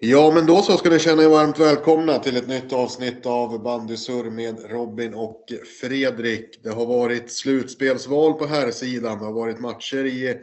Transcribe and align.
Ja, 0.00 0.30
men 0.34 0.46
då 0.46 0.62
så 0.62 0.76
ska 0.76 0.90
ni 0.90 0.98
känna 0.98 1.22
er 1.22 1.28
varmt 1.28 1.58
välkomna 1.58 2.18
till 2.18 2.36
ett 2.36 2.48
nytt 2.48 2.72
avsnitt 2.72 3.26
av 3.26 3.62
Bandysur 3.62 4.30
med 4.30 4.70
Robin 4.70 5.14
och 5.14 5.44
Fredrik. 5.80 6.62
Det 6.62 6.70
har 6.70 6.86
varit 6.86 7.32
slutspelsval 7.32 8.32
på 8.34 8.46
här 8.46 8.70
sidan. 8.70 9.18
Det 9.18 9.24
har 9.24 9.32
varit 9.32 9.60
matcher 9.60 10.04
i 10.04 10.38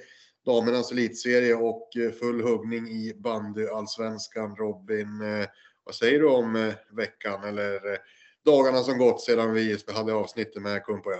damernas 0.45 0.91
elitserie 0.91 1.55
och 1.55 1.89
full 2.19 2.41
huggning 2.41 2.87
i 2.87 3.13
bandyallsvenskan. 3.17 4.55
Robin, 4.55 5.21
eh, 5.21 5.47
vad 5.83 5.95
säger 5.95 6.19
du 6.19 6.27
om 6.27 6.55
eh, 6.55 6.73
veckan 6.97 7.43
eller 7.43 7.73
eh, 7.73 7.99
dagarna 8.45 8.77
som 8.77 8.97
gått 8.97 9.21
sedan 9.21 9.53
vi 9.53 9.77
hade 9.95 10.13
avsnittet 10.13 10.61
med 10.61 10.83
Kumpoja? 10.83 11.19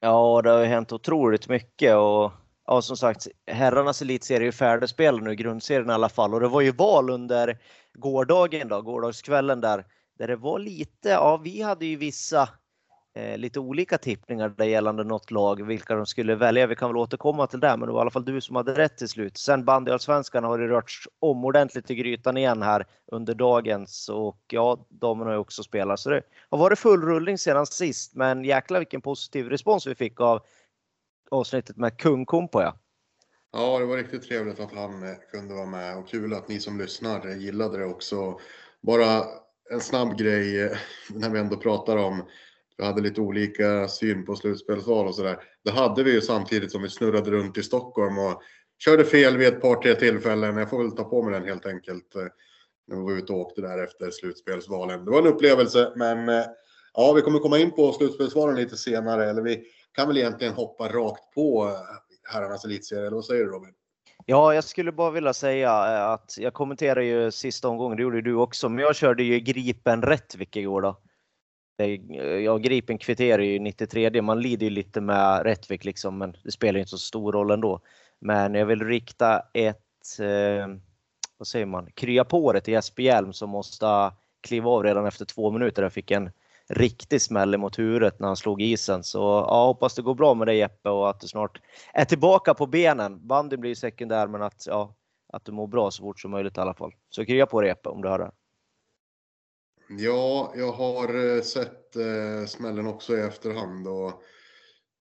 Ja, 0.00 0.42
det 0.42 0.50
har 0.50 0.60
ju 0.60 0.66
hänt 0.66 0.92
otroligt 0.92 1.48
mycket 1.48 1.96
och 1.96 2.32
ja, 2.68 2.82
som 2.82 2.96
sagt, 2.96 3.26
herrarnas 3.46 4.02
elitserie 4.02 4.48
är 4.48 4.52
färdigspelad 4.52 5.22
nu, 5.22 5.34
grundserien 5.34 5.90
i 5.90 5.92
alla 5.92 6.08
fall. 6.08 6.34
Och 6.34 6.40
det 6.40 6.48
var 6.48 6.60
ju 6.60 6.72
val 6.72 7.10
under 7.10 7.58
gårdagen 7.94 8.68
då, 8.68 8.82
gårdagskvällen 8.82 9.60
där, 9.60 9.84
där 10.18 10.28
det 10.28 10.36
var 10.36 10.58
lite, 10.58 11.08
ja 11.08 11.36
vi 11.36 11.62
hade 11.62 11.86
ju 11.86 11.96
vissa 11.96 12.48
eh, 13.14 13.38
lite 13.38 13.60
olika 13.60 13.98
tippningar 13.98 14.48
där 14.48 14.64
gällande 14.64 15.04
något 15.04 15.30
lag, 15.30 15.66
vilka 15.66 15.94
de 15.94 16.06
skulle 16.06 16.34
välja. 16.34 16.66
Vi 16.66 16.76
kan 16.76 16.88
väl 16.88 16.96
återkomma 16.96 17.46
till 17.46 17.60
det, 17.60 17.76
men 17.76 17.86
det 17.86 17.92
var 17.92 18.00
i 18.00 18.02
alla 18.02 18.10
fall 18.10 18.24
du 18.24 18.40
som 18.40 18.56
hade 18.56 18.74
rätt 18.74 18.96
till 18.96 19.08
slut. 19.08 19.36
Sen 19.36 19.64
bandyallsvenskan 19.64 20.44
har 20.44 20.58
det 20.58 20.68
rörts 20.68 21.08
om 21.18 21.44
ordentligt 21.44 21.90
i 21.90 21.94
grytan 21.94 22.36
igen 22.36 22.62
här 22.62 22.86
under 23.06 23.34
dagens 23.34 24.08
och 24.08 24.40
ja, 24.48 24.86
damerna 24.88 25.30
har 25.30 25.34
ju 25.34 25.40
också 25.40 25.62
spelat. 25.62 26.00
Så 26.00 26.10
det 26.10 26.22
har 26.50 26.58
varit 26.58 26.78
full 26.78 27.02
rullning 27.02 27.38
sedan 27.38 27.66
sist, 27.66 28.14
men 28.14 28.44
jäklar 28.44 28.78
vilken 28.78 29.00
positiv 29.00 29.48
respons 29.48 29.86
vi 29.86 29.94
fick 29.94 30.20
av 30.20 30.40
avsnittet 31.30 31.76
med 31.76 31.98
Kung 31.98 32.26
Kumpoja. 32.26 32.74
Ja, 33.52 33.78
det 33.78 33.84
var 33.84 33.96
riktigt 33.96 34.22
trevligt 34.22 34.60
att 34.60 34.72
han 34.72 35.02
eh, 35.02 35.14
kunde 35.30 35.54
vara 35.54 35.66
med 35.66 35.98
och 35.98 36.08
kul 36.08 36.34
att 36.34 36.48
ni 36.48 36.60
som 36.60 36.78
lyssnar 36.78 37.28
gillade 37.28 37.78
det 37.78 37.84
också. 37.84 38.40
Bara 38.82 39.24
en 39.70 39.80
snabb 39.80 40.18
grej 40.18 40.62
eh, 40.62 40.76
när 41.10 41.30
vi 41.30 41.38
ändå 41.38 41.56
pratar 41.56 41.96
om 41.96 42.22
vi 42.76 42.84
hade 42.84 43.02
lite 43.02 43.20
olika 43.20 43.88
syn 43.88 44.26
på 44.26 44.36
slutspelsval 44.36 45.06
och 45.06 45.14
sådär. 45.14 45.38
Det 45.64 45.70
hade 45.70 46.02
vi 46.02 46.12
ju 46.12 46.20
samtidigt 46.20 46.72
som 46.72 46.82
vi 46.82 46.88
snurrade 46.88 47.30
runt 47.30 47.58
i 47.58 47.62
Stockholm 47.62 48.18
och 48.18 48.42
körde 48.78 49.04
fel 49.04 49.36
vid 49.36 49.48
ett 49.48 49.60
par, 49.60 49.82
tre 49.82 49.94
tillfällen. 49.94 50.56
Jag 50.56 50.70
får 50.70 50.82
väl 50.82 50.92
ta 50.92 51.04
på 51.04 51.22
mig 51.22 51.32
den 51.32 51.48
helt 51.48 51.66
enkelt. 51.66 52.14
Eh, 52.14 52.26
när 52.86 52.96
vi 52.96 53.02
var 53.02 53.12
ute 53.12 53.32
och 53.32 53.38
åkte 53.38 53.60
där 53.60 53.84
efter 53.84 54.10
slutspelsvalen. 54.10 55.04
Det 55.04 55.10
var 55.10 55.18
en 55.18 55.26
upplevelse, 55.26 55.92
men 55.96 56.28
ja, 56.94 57.12
vi 57.12 57.22
kommer 57.22 57.38
komma 57.38 57.58
in 57.58 57.70
på 57.70 57.92
slutspelsvalen 57.92 58.56
lite 58.56 58.76
senare. 58.76 59.30
Eller 59.30 59.42
vi 59.42 59.64
kan 59.98 60.08
väl 60.08 60.16
egentligen 60.16 60.54
hoppa 60.54 60.88
rakt 60.88 61.34
på 61.34 61.66
eh, 61.66 62.32
herrarnas 62.32 62.64
elitserie, 62.64 63.06
eller 63.06 63.14
vad 63.14 63.24
säger 63.24 63.44
du 63.44 63.50
Robin? 63.50 63.74
Ja, 64.26 64.54
jag 64.54 64.64
skulle 64.64 64.92
bara 64.92 65.10
vilja 65.10 65.32
säga 65.32 65.68
eh, 65.68 66.10
att 66.10 66.34
jag 66.38 66.54
kommenterade 66.54 67.04
ju 67.04 67.30
sista 67.30 67.68
omgången, 67.68 67.96
det 67.96 68.02
gjorde 68.02 68.22
du 68.22 68.34
också, 68.34 68.68
men 68.68 68.84
jag 68.84 68.96
körde 68.96 69.22
ju 69.22 69.40
Gripen 69.40 70.02
Rättvik 70.02 70.56
igår 70.56 70.82
då. 70.82 70.96
Eh, 71.78 72.22
ja, 72.22 72.56
Gripen 72.56 72.98
kvitterar 72.98 73.42
ju 73.42 73.58
93, 73.58 74.22
man 74.22 74.40
lider 74.40 74.66
ju 74.66 74.70
lite 74.70 75.00
med 75.00 75.42
Rättvik 75.42 75.84
liksom, 75.84 76.18
men 76.18 76.36
det 76.44 76.52
spelar 76.52 76.74
ju 76.74 76.80
inte 76.80 76.90
så 76.90 76.98
stor 76.98 77.32
roll 77.32 77.50
ändå. 77.50 77.80
Men 78.18 78.54
jag 78.54 78.66
vill 78.66 78.84
rikta 78.84 79.42
ett, 79.54 80.20
eh, 80.20 80.66
vad 81.38 81.46
säger 81.46 81.66
man, 81.66 81.90
krya 81.92 82.24
på 82.24 82.52
det 82.52 82.60
till 82.60 82.74
Jesper 82.74 83.02
Hjelm 83.02 83.32
som 83.32 83.50
måste 83.50 84.12
kliva 84.40 84.70
av 84.70 84.82
redan 84.82 85.06
efter 85.06 85.24
två 85.24 85.50
minuter. 85.50 85.82
Jag 85.82 85.92
fick 85.92 86.10
en 86.10 86.30
riktig 86.68 87.22
smäll 87.22 87.58
mot 87.58 87.78
huvudet 87.78 88.20
när 88.20 88.26
han 88.26 88.36
slog 88.36 88.62
isen. 88.62 89.04
Så 89.04 89.18
ja, 89.18 89.66
hoppas 89.66 89.94
det 89.94 90.02
går 90.02 90.14
bra 90.14 90.34
med 90.34 90.46
dig 90.46 90.56
Jeppe 90.56 90.88
och 90.88 91.10
att 91.10 91.20
du 91.20 91.28
snart 91.28 91.60
är 91.92 92.04
tillbaka 92.04 92.54
på 92.54 92.66
benen. 92.66 93.26
Bandyn 93.26 93.60
blir 93.60 93.74
sekundär 93.74 94.26
men 94.26 94.42
att, 94.42 94.66
ja, 94.66 94.94
att 95.32 95.44
du 95.44 95.52
mår 95.52 95.66
bra 95.66 95.90
så 95.90 96.02
fort 96.02 96.20
som 96.20 96.30
möjligt 96.30 96.56
i 96.56 96.60
alla 96.60 96.74
fall. 96.74 96.92
Så 97.10 97.24
krya 97.24 97.46
på 97.46 97.60
dig 97.60 97.68
Jeppe 97.68 97.88
om 97.88 98.02
du 98.02 98.08
hör 98.08 98.18
det. 98.18 98.30
Ja, 99.90 100.52
jag 100.56 100.72
har 100.72 101.36
eh, 101.36 101.42
sett 101.42 101.96
eh, 101.96 102.46
smällen 102.46 102.86
också 102.86 103.16
i 103.16 103.20
efterhand 103.20 103.88
och 103.88 104.22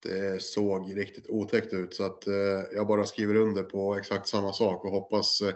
det 0.04 0.42
såg 0.42 0.98
riktigt 0.98 1.30
otäckt 1.30 1.74
ut 1.74 1.94
så 1.94 2.06
att 2.06 2.28
eh, 2.28 2.34
jag 2.74 2.88
bara 2.88 3.06
skriver 3.06 3.36
under 3.36 3.64
på 3.64 3.96
exakt 3.96 4.28
samma 4.28 4.54
sak 4.54 4.86
och 4.86 4.92
hoppas 4.92 5.42
eh, 5.42 5.54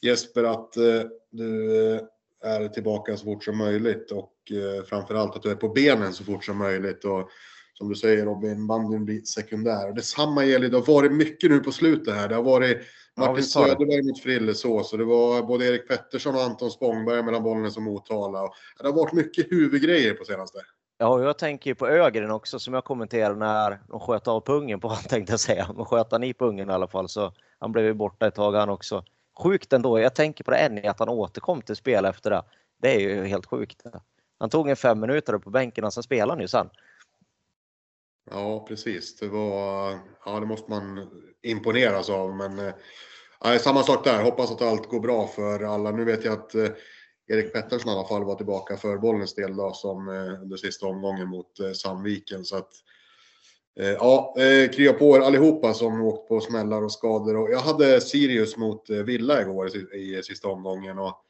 Jesper 0.00 0.44
att 0.44 0.76
eh, 0.76 1.02
du 1.30 1.94
eh, 1.94 2.00
är 2.44 2.68
tillbaka 2.68 3.16
så 3.16 3.24
fort 3.24 3.44
som 3.44 3.58
möjligt 3.58 4.10
och 4.10 4.32
eh, 4.50 4.84
framförallt 4.84 5.36
att 5.36 5.42
du 5.42 5.50
är 5.50 5.54
på 5.54 5.68
benen 5.68 6.12
så 6.12 6.24
fort 6.24 6.44
som 6.44 6.58
möjligt. 6.58 7.04
Och 7.04 7.30
som 7.74 7.88
du 7.88 7.94
säger 7.94 8.24
Robin, 8.24 8.66
bandyn 8.66 9.04
blir 9.04 9.22
sekundär. 9.22 9.88
Och 9.88 9.94
detsamma 9.94 10.44
gäller, 10.44 10.68
det 10.68 10.76
har 10.76 10.94
varit 10.94 11.12
mycket 11.12 11.50
nu 11.50 11.60
på 11.60 11.72
slutet 11.72 12.14
här. 12.14 12.28
Det 12.28 12.34
har 12.34 12.42
varit 12.42 12.78
Martin 13.16 13.36
ja, 13.36 13.42
Söderberg 13.42 14.02
mot 14.02 14.22
Frillesås 14.22 14.92
och 14.92 14.98
det 14.98 15.04
var 15.04 15.42
både 15.42 15.66
Erik 15.66 15.88
Pettersson 15.88 16.34
och 16.34 16.42
Anton 16.42 16.70
Spångberg 16.70 17.22
mellan 17.22 17.42
Bollnäs 17.42 17.76
och 17.76 17.82
Motala. 17.82 18.40
Det 18.78 18.86
har 18.86 18.92
varit 18.92 19.12
mycket 19.12 19.52
huvudgrejer 19.52 20.14
på 20.14 20.24
senaste. 20.24 20.58
Ja, 20.98 21.22
jag 21.22 21.38
tänker 21.38 21.74
på 21.74 21.88
Ögren 21.88 22.30
också 22.30 22.58
som 22.58 22.74
jag 22.74 22.84
kommenterade 22.84 23.38
när 23.38 23.80
de 23.88 24.00
sköt 24.00 24.28
av 24.28 24.40
pungen 24.40 24.80
på 24.80 24.88
han 24.88 25.02
tänkte 25.02 25.32
jag 25.32 25.40
säga. 25.40 25.70
Men 25.76 25.84
sköt 25.84 26.12
han 26.12 26.24
i 26.24 26.34
pungen 26.34 26.70
i 26.70 26.72
alla 26.72 26.88
fall 26.88 27.08
så 27.08 27.32
han 27.58 27.72
blev 27.72 27.84
ju 27.84 27.94
borta 27.94 28.26
ett 28.26 28.34
tag 28.34 28.52
han 28.52 28.68
också 28.68 29.04
sjukt 29.38 29.72
ändå. 29.72 30.00
Jag 30.00 30.14
tänker 30.14 30.44
på 30.44 30.50
det 30.50 30.56
än 30.56 30.90
att 30.90 30.98
han 30.98 31.08
återkom 31.08 31.62
till 31.62 31.76
spel 31.76 32.04
efter 32.04 32.30
det. 32.30 32.42
Det 32.82 32.94
är 32.94 33.00
ju 33.00 33.24
helt 33.24 33.46
sjukt. 33.46 33.82
Han 34.38 34.50
tog 34.50 34.68
en 34.68 34.76
fem 34.76 35.00
minuter 35.00 35.38
på 35.38 35.50
bänken 35.50 35.84
och 35.84 35.92
sen 35.92 36.02
spelade 36.02 36.32
han 36.32 36.40
ju 36.40 36.48
sen. 36.48 36.70
Ja, 38.30 38.64
precis. 38.68 39.16
Det 39.16 39.28
var, 39.28 39.98
ja 40.24 40.40
det 40.40 40.46
måste 40.46 40.70
man 40.70 41.08
imponeras 41.42 42.10
av. 42.10 42.36
Men 42.36 42.58
äh, 43.44 43.58
samma 43.60 43.82
sak 43.82 44.04
där. 44.04 44.22
Hoppas 44.22 44.50
att 44.50 44.62
allt 44.62 44.88
går 44.88 45.00
bra 45.00 45.26
för 45.26 45.62
alla. 45.62 45.90
Nu 45.90 46.04
vet 46.04 46.24
jag 46.24 46.32
att 46.32 46.54
eh, 46.54 46.68
Erik 47.26 47.52
Pettersson 47.52 47.92
i 47.92 47.94
alla 47.94 48.08
fall 48.08 48.24
var 48.24 48.34
tillbaka 48.34 48.76
för 48.76 48.98
bollens 48.98 49.34
del 49.34 49.56
då, 49.56 49.72
som 49.72 50.08
äh, 50.08 50.42
under 50.42 50.56
sista 50.56 50.86
omgången 50.86 51.28
mot 51.28 51.52
Sandviken. 51.74 52.44
Så 52.44 52.56
att 52.56 52.72
Eh, 52.72 52.97
Eh, 53.78 53.88
ja, 53.88 54.34
eh, 54.38 54.70
krya 54.70 54.92
på 54.92 55.16
er 55.16 55.20
allihopa 55.20 55.74
som 55.74 56.02
åkt 56.02 56.28
på 56.28 56.40
smällar 56.40 56.82
och 56.82 56.92
skador. 56.92 57.36
Och 57.36 57.50
jag 57.50 57.58
hade 57.58 58.00
Sirius 58.00 58.56
mot 58.56 58.90
eh, 58.90 58.96
Villa 58.96 59.42
igår 59.42 59.76
i, 59.76 60.22
sista 60.22 60.48
omgången. 60.48 60.98
Och 60.98 61.24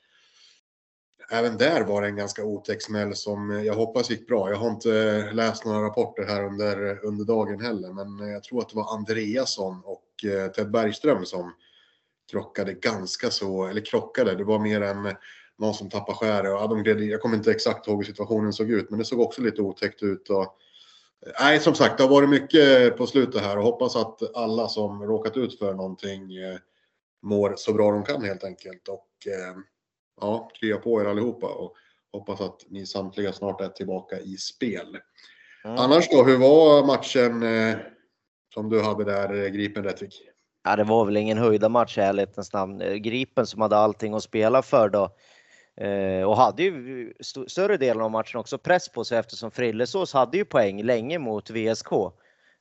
även 1.30 1.56
där 1.56 1.84
var 1.84 2.02
det 2.02 2.08
en 2.08 2.16
ganska 2.16 2.44
otäck 2.44 2.82
smäll 2.82 3.14
som 3.14 3.64
jag 3.64 3.74
hoppas 3.74 4.10
gick 4.10 4.26
bra. 4.26 4.50
Jag 4.50 4.56
har 4.56 4.70
inte 4.70 5.22
läst 5.32 5.64
några 5.64 5.86
rapporter 5.86 6.22
här 6.22 6.44
under, 6.44 7.04
under 7.04 7.24
dagen 7.24 7.60
heller, 7.60 7.92
men 7.92 8.28
jag 8.28 8.42
tror 8.42 8.60
att 8.60 8.68
det 8.68 8.76
var 8.76 8.94
Andreasson 8.94 9.82
och 9.84 10.30
eh, 10.30 10.50
Ted 10.50 10.70
Bergström 10.70 11.24
som 11.24 11.54
krockade 12.30 12.72
ganska 12.72 13.30
så, 13.30 13.66
eller 13.66 13.80
krockade, 13.84 14.34
det 14.34 14.44
var 14.44 14.58
mer 14.58 14.80
än 14.80 15.14
någon 15.58 15.74
som 15.74 15.90
tappade 15.90 16.18
skäret. 16.18 16.62
Och 16.62 16.68
de 16.68 16.82
gled, 16.82 17.00
jag 17.00 17.20
kommer 17.20 17.36
inte 17.36 17.50
exakt 17.50 17.88
ihåg 17.88 17.96
hur 17.96 18.04
situationen 18.04 18.52
såg 18.52 18.70
ut, 18.70 18.90
men 18.90 18.98
det 18.98 19.04
såg 19.04 19.20
också 19.20 19.42
lite 19.42 19.62
otäckt 19.62 20.02
ut. 20.02 20.30
Och, 20.30 20.56
Nej, 21.40 21.60
som 21.60 21.74
sagt, 21.74 21.96
det 21.96 22.02
har 22.04 22.10
varit 22.10 22.28
mycket 22.28 22.96
på 22.96 23.06
slutet 23.06 23.40
här 23.40 23.56
och 23.58 23.64
hoppas 23.64 23.96
att 23.96 24.36
alla 24.36 24.68
som 24.68 25.02
råkat 25.02 25.36
ut 25.36 25.58
för 25.58 25.74
någonting 25.74 26.36
eh, 26.36 26.58
mår 27.22 27.54
så 27.56 27.72
bra 27.72 27.92
de 27.92 28.04
kan 28.04 28.22
helt 28.22 28.44
enkelt. 28.44 28.88
Och 28.88 29.08
eh, 29.26 29.56
ja, 30.20 30.50
krya 30.60 30.76
på 30.76 31.00
er 31.00 31.04
allihopa 31.04 31.46
och 31.46 31.74
hoppas 32.12 32.40
att 32.40 32.64
ni 32.68 32.86
samtliga 32.86 33.32
snart 33.32 33.60
är 33.60 33.68
tillbaka 33.68 34.18
i 34.18 34.36
spel. 34.36 34.98
Mm. 35.64 35.78
Annars 35.78 36.08
då, 36.10 36.24
hur 36.24 36.38
var 36.38 36.86
matchen 36.86 37.42
eh, 37.42 37.76
som 38.54 38.68
du 38.68 38.82
hade 38.82 39.04
där, 39.04 39.48
Gripen 39.48 39.84
Rättvik? 39.84 40.22
Ja, 40.64 40.76
det 40.76 40.84
var 40.84 41.04
väl 41.04 41.16
ingen 41.16 41.38
höjda 41.38 41.68
match 41.68 41.98
i 41.98 42.00
ärlighetens 42.00 42.52
namn. 42.52 43.02
Gripen 43.02 43.46
som 43.46 43.60
hade 43.60 43.76
allting 43.76 44.14
att 44.14 44.22
spela 44.22 44.62
för 44.62 44.88
då 44.88 45.10
Eh, 45.80 46.22
och 46.22 46.36
hade 46.36 46.62
ju 46.62 47.12
st 47.20 47.48
större 47.48 47.76
delen 47.76 48.02
av 48.02 48.10
matchen 48.10 48.40
också 48.40 48.58
press 48.58 48.88
på 48.88 49.04
sig 49.04 49.18
eftersom 49.18 49.50
Frillesås 49.50 50.12
hade 50.12 50.36
ju 50.36 50.44
poäng 50.44 50.82
länge 50.82 51.18
mot 51.18 51.50
VSK. 51.50 51.88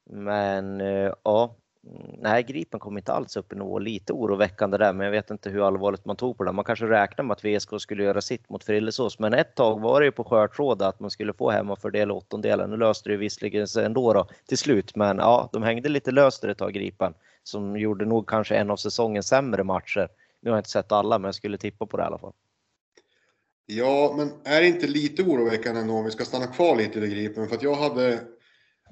Men 0.09 0.81
eh, 0.81 1.13
ja, 1.23 1.55
mm, 1.85 2.15
nej, 2.19 2.43
Gripen 2.43 2.79
kom 2.79 2.97
inte 2.97 3.13
alls 3.13 3.37
upp 3.37 3.53
i 3.53 3.55
nivå. 3.55 3.79
Lite 3.79 4.13
oroväckande 4.13 4.77
där, 4.77 4.93
men 4.93 5.05
jag 5.05 5.11
vet 5.11 5.29
inte 5.29 5.49
hur 5.49 5.67
allvarligt 5.67 6.05
man 6.05 6.15
tog 6.15 6.37
på 6.37 6.43
det. 6.43 6.51
Man 6.51 6.65
kanske 6.65 6.85
räknade 6.85 7.27
med 7.27 7.33
att 7.33 7.45
VSK 7.45 7.69
skulle 7.79 8.03
göra 8.03 8.21
sitt 8.21 8.49
mot 8.49 8.63
Frillesås, 8.63 9.19
men 9.19 9.33
ett 9.33 9.55
tag 9.55 9.81
var 9.81 9.99
det 9.99 10.05
ju 10.05 10.11
på 10.11 10.23
skör 10.23 10.47
tråd 10.47 10.81
att 10.81 10.99
man 10.99 11.11
skulle 11.11 11.33
få 11.33 11.51
hemmafördel 11.51 12.11
åttondelen. 12.11 12.69
Nu 12.69 12.77
löste 12.77 13.09
det 13.09 13.17
visserligen 13.17 13.67
sig 13.67 13.85
ändå 13.85 14.13
då, 14.13 14.27
till 14.47 14.57
slut, 14.57 14.95
men 14.95 15.17
ja, 15.17 15.49
de 15.53 15.63
hängde 15.63 15.89
lite 15.89 16.11
löst 16.11 16.43
ett 16.43 16.57
tag, 16.57 16.73
Gripen, 16.73 17.13
som 17.43 17.77
gjorde 17.77 18.05
nog 18.05 18.27
kanske 18.27 18.55
en 18.55 18.71
av 18.71 18.77
säsongens 18.77 19.27
sämre 19.27 19.63
matcher. 19.63 20.09
Nu 20.41 20.49
har 20.49 20.57
jag 20.57 20.59
inte 20.59 20.69
sett 20.69 20.91
alla, 20.91 21.19
men 21.19 21.27
jag 21.27 21.35
skulle 21.35 21.57
tippa 21.57 21.85
på 21.85 21.97
det 21.97 22.03
i 22.03 22.05
alla 22.05 22.17
fall. 22.17 22.33
Ja, 23.69 24.13
men 24.17 24.31
är 24.43 24.61
det 24.61 24.67
inte 24.67 24.87
lite 24.87 25.23
oroväckande 25.23 25.81
ändå 25.81 25.93
om 25.93 26.05
vi 26.05 26.11
ska 26.11 26.25
stanna 26.25 26.47
kvar 26.47 26.75
lite 26.75 26.99
i 26.99 27.01
det 27.01 27.07
Gripen? 27.07 27.47
För 27.47 27.55
att 27.55 27.63
jag 27.63 27.75
hade 27.75 28.21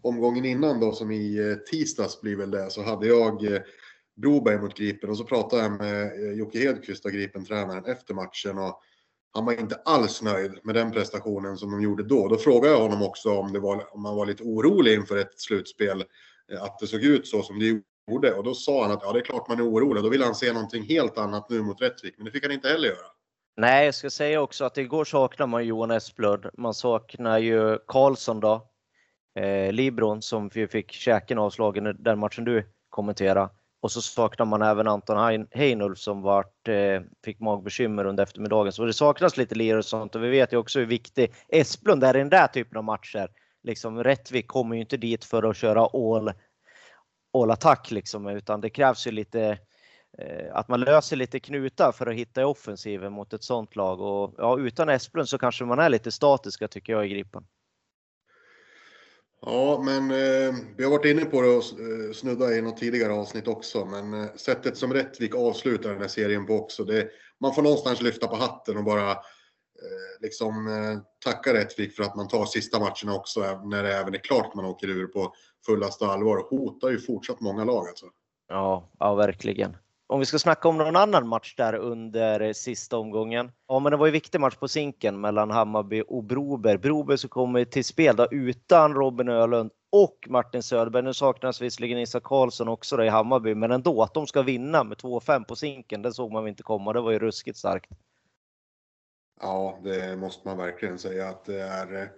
omgången 0.01 0.45
innan 0.45 0.79
då, 0.79 0.91
som 0.91 1.11
i 1.11 1.37
eh, 1.37 1.55
tisdags 1.55 2.21
blir 2.21 2.35
väl 2.35 2.51
det, 2.51 2.69
så 2.69 2.83
hade 2.83 3.07
jag 3.07 3.53
eh, 3.53 3.61
Broberg 4.15 4.57
mot 4.57 4.77
Gripen 4.77 5.09
och 5.09 5.17
så 5.17 5.23
pratade 5.23 5.61
jag 5.61 5.71
med 5.71 6.03
eh, 6.03 6.37
Jocke 6.37 6.59
Hedqvist, 6.59 7.03
Gripen-tränaren, 7.03 7.85
efter 7.85 8.13
matchen. 8.13 8.57
Och 8.57 8.81
han 9.33 9.45
var 9.45 9.53
inte 9.53 9.75
alls 9.75 10.21
nöjd 10.21 10.59
med 10.63 10.75
den 10.75 10.91
prestationen 10.91 11.57
som 11.57 11.71
de 11.71 11.81
gjorde 11.81 12.03
då. 12.03 12.27
Då 12.27 12.37
frågade 12.37 12.73
jag 12.73 12.81
honom 12.81 13.01
också 13.03 13.29
om, 13.29 13.53
det 13.53 13.59
var, 13.59 13.95
om 13.95 14.05
han 14.05 14.15
var 14.15 14.25
lite 14.25 14.43
orolig 14.43 14.93
inför 14.93 15.17
ett 15.17 15.39
slutspel, 15.39 16.03
att 16.59 16.79
det 16.79 16.87
såg 16.87 17.03
ut 17.03 17.27
så 17.27 17.41
som 17.41 17.59
det 17.59 17.65
gjorde. 17.65 18.33
Och 18.33 18.43
då 18.43 18.53
sa 18.53 18.81
han 18.81 18.91
att 18.91 19.01
ja, 19.03 19.13
det 19.13 19.19
är 19.19 19.25
klart 19.25 19.49
man 19.49 19.59
är 19.59 19.69
orolig. 19.69 20.03
Då 20.03 20.09
vill 20.09 20.23
han 20.23 20.35
se 20.35 20.53
någonting 20.53 20.83
helt 20.83 21.17
annat 21.17 21.49
nu 21.49 21.61
mot 21.61 21.81
Rättvik, 21.81 22.13
men 22.17 22.25
det 22.25 22.31
fick 22.31 22.43
han 22.43 22.51
inte 22.51 22.67
heller 22.67 22.87
göra. 22.87 23.15
Nej, 23.57 23.85
jag 23.85 23.95
ska 23.95 24.09
säga 24.09 24.41
också 24.41 24.65
att 24.65 24.77
igår 24.77 25.05
saknar 25.05 25.47
man 25.47 25.65
Johan 25.65 25.91
Esplund. 25.91 26.45
Man 26.53 26.73
saknar 26.73 27.37
ju 27.37 27.77
Karlsson 27.87 28.39
då. 28.39 28.67
Eh, 29.39 29.71
Libron 29.71 30.21
som 30.21 30.49
vi 30.49 30.67
fick 30.67 30.91
käken 30.91 31.37
avslagen 31.37 31.95
den 31.99 32.19
matchen 32.19 32.45
du 32.45 32.69
kommenterade. 32.89 33.49
Och 33.81 33.91
så 33.91 34.01
saknar 34.01 34.45
man 34.45 34.61
även 34.61 34.87
Anton 34.87 35.47
Heinulf 35.51 35.99
som 35.99 36.21
vart, 36.21 36.67
eh, 36.67 37.01
fick 37.25 37.39
magbekymmer 37.39 38.05
under 38.05 38.23
eftermiddagen. 38.23 38.71
Så 38.71 38.85
det 38.85 38.93
saknas 38.93 39.37
lite 39.37 39.55
lirare 39.55 39.77
och 39.77 39.85
sånt 39.85 40.15
och 40.15 40.23
vi 40.23 40.29
vet 40.29 40.53
ju 40.53 40.57
också 40.57 40.79
hur 40.79 40.85
viktig 40.85 41.33
Esplund 41.49 42.03
är 42.03 42.15
i 42.15 42.19
den 42.19 42.29
där 42.29 42.47
typen 42.47 42.77
av 42.77 42.83
matcher. 42.83 43.29
Liksom 43.63 44.03
Rättvik 44.03 44.47
kommer 44.47 44.75
ju 44.75 44.81
inte 44.81 44.97
dit 44.97 45.25
för 45.25 45.49
att 45.49 45.57
köra 45.57 45.85
all, 45.85 46.31
all 47.33 47.51
attack 47.51 47.91
liksom, 47.91 48.27
utan 48.27 48.61
det 48.61 48.69
krävs 48.69 49.07
ju 49.07 49.11
lite 49.11 49.57
att 50.51 50.67
man 50.67 50.79
löser 50.79 51.15
lite 51.15 51.39
knutar 51.39 51.91
för 51.91 52.07
att 52.07 52.15
hitta 52.15 52.41
i 52.41 52.43
offensiven 52.43 53.13
mot 53.13 53.33
ett 53.33 53.43
sånt 53.43 53.75
lag 53.75 54.01
och 54.01 54.35
ja, 54.37 54.59
utan 54.59 54.89
Esplund 54.89 55.29
så 55.29 55.37
kanske 55.37 55.65
man 55.65 55.79
är 55.79 55.89
lite 55.89 56.11
statiska 56.11 56.67
tycker 56.67 56.93
jag 56.93 57.05
i 57.05 57.09
Gripen. 57.09 57.45
Ja, 59.41 59.81
men 59.85 60.11
eh, 60.11 60.55
vi 60.77 60.83
har 60.83 60.91
varit 60.91 61.05
inne 61.05 61.25
på 61.25 61.41
det 61.41 61.47
och 61.47 61.63
eh, 61.79 62.13
snudda 62.13 62.55
i 62.55 62.61
något 62.61 62.77
tidigare 62.77 63.13
avsnitt 63.13 63.47
också, 63.47 63.85
men 63.85 64.13
eh, 64.13 64.33
sättet 64.35 64.77
som 64.77 64.93
Rättvik 64.93 65.35
avslutar 65.35 65.89
den 65.89 66.01
här 66.01 66.07
serien 66.07 66.45
på 66.45 66.53
också, 66.53 66.83
det, 66.83 67.09
man 67.39 67.53
får 67.53 67.61
någonstans 67.61 68.01
lyfta 68.01 68.27
på 68.27 68.35
hatten 68.35 68.77
och 68.77 68.83
bara 68.83 69.11
eh, 69.11 69.17
liksom 70.21 70.67
eh, 70.67 71.31
tacka 71.31 71.53
Rättvik 71.53 71.95
för 71.95 72.03
att 72.03 72.15
man 72.15 72.27
tar 72.27 72.45
sista 72.45 72.79
matcherna 72.79 73.15
också 73.15 73.61
när 73.63 73.83
det 73.83 73.95
även 73.95 74.13
är 74.13 74.19
klart 74.19 74.55
man 74.55 74.65
åker 74.65 74.87
ur 74.87 75.07
på 75.07 75.33
fullaste 75.65 76.05
allvar. 76.05 76.47
Hotar 76.49 76.89
ju 76.89 76.99
fortsatt 76.99 77.39
många 77.39 77.63
lag 77.63 77.87
alltså. 77.87 78.05
Ja, 78.47 78.89
ja 78.99 79.15
verkligen 79.15 79.77
om 80.07 80.19
vi 80.19 80.25
ska 80.25 80.39
snacka 80.39 80.67
om 80.67 80.77
någon 80.77 80.95
annan 80.95 81.27
match 81.27 81.55
där 81.57 81.73
under 81.73 82.53
sista 82.53 82.97
omgången. 82.97 83.51
Ja, 83.67 83.79
men 83.79 83.91
det 83.91 83.97
var 83.97 84.05
ju 84.05 84.09
en 84.09 84.13
viktig 84.13 84.39
match 84.39 84.55
på 84.55 84.67
Zinken 84.67 85.21
mellan 85.21 85.51
Hammarby 85.51 86.03
och 86.07 86.23
Broberg. 86.23 86.77
Broberg 86.77 87.17
som 87.17 87.29
kommer 87.29 87.65
till 87.65 87.85
spel 87.85 88.15
då, 88.15 88.27
utan 88.31 88.93
Robin 88.93 89.29
Ölund 89.29 89.71
och 89.91 90.27
Martin 90.29 90.63
Söderberg. 90.63 91.03
Nu 91.03 91.13
saknas 91.13 91.61
visserligen 91.61 91.99
Isak 91.99 92.23
Karlsson 92.23 92.67
också 92.67 92.97
då 92.97 93.03
i 93.03 93.09
Hammarby, 93.09 93.55
men 93.55 93.71
ändå 93.71 94.03
att 94.03 94.13
de 94.13 94.27
ska 94.27 94.41
vinna 94.41 94.83
med 94.83 94.97
2-5 94.97 95.43
på 95.43 95.55
Zinken, 95.55 96.01
det 96.01 96.13
såg 96.13 96.31
man 96.31 96.47
inte 96.47 96.63
komma. 96.63 96.93
Det 96.93 97.01
var 97.01 97.11
ju 97.11 97.19
ruskigt 97.19 97.57
starkt. 97.57 97.89
Ja, 99.41 99.79
det 99.83 100.17
måste 100.17 100.47
man 100.47 100.57
verkligen 100.57 100.99
säga 100.99 101.29
att 101.29 101.45
det 101.45 101.61
är. 101.61 102.11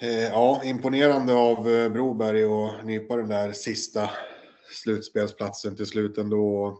Eh, 0.00 0.24
ja, 0.24 0.60
imponerande 0.64 1.34
av 1.34 1.68
eh, 1.68 1.88
Broberg 1.88 2.44
och 2.44 2.84
nypa 2.84 3.16
den 3.16 3.28
där 3.28 3.52
sista 3.52 4.10
slutspelsplatsen 4.70 5.76
till 5.76 5.86
slut 5.86 6.18
ändå. 6.18 6.78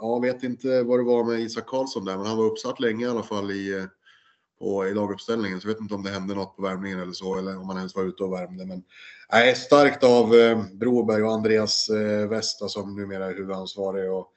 Jag 0.00 0.22
vet 0.22 0.42
inte 0.42 0.82
vad 0.82 0.98
det 0.98 1.04
var 1.04 1.24
med 1.24 1.40
Isak 1.40 1.66
Karlsson 1.66 2.04
där, 2.04 2.16
men 2.16 2.26
han 2.26 2.36
var 2.36 2.44
uppsatt 2.44 2.80
länge 2.80 3.06
i 3.06 3.08
alla 3.08 3.22
fall 3.22 3.50
i, 3.50 3.86
på, 4.58 4.86
i 4.86 4.94
laguppställningen. 4.94 5.60
Så 5.60 5.68
jag 5.68 5.74
vet 5.74 5.80
inte 5.80 5.94
om 5.94 6.02
det 6.02 6.10
hände 6.10 6.34
något 6.34 6.56
på 6.56 6.62
värmningen 6.62 7.00
eller 7.00 7.12
så, 7.12 7.38
eller 7.38 7.58
om 7.58 7.68
han 7.68 7.78
ens 7.78 7.96
var 7.96 8.04
ute 8.04 8.22
och 8.22 8.32
värmde. 8.32 8.66
Men 8.66 8.84
nej, 9.32 9.54
starkt 9.54 10.04
av 10.04 10.34
eh, 10.34 10.64
Broberg 10.72 11.22
och 11.22 11.32
Andreas 11.32 11.88
eh, 11.88 12.28
Westa 12.28 12.68
som 12.68 12.96
numera 12.96 13.26
är 13.26 13.34
huvudansvarig 13.34 14.12
och 14.12 14.32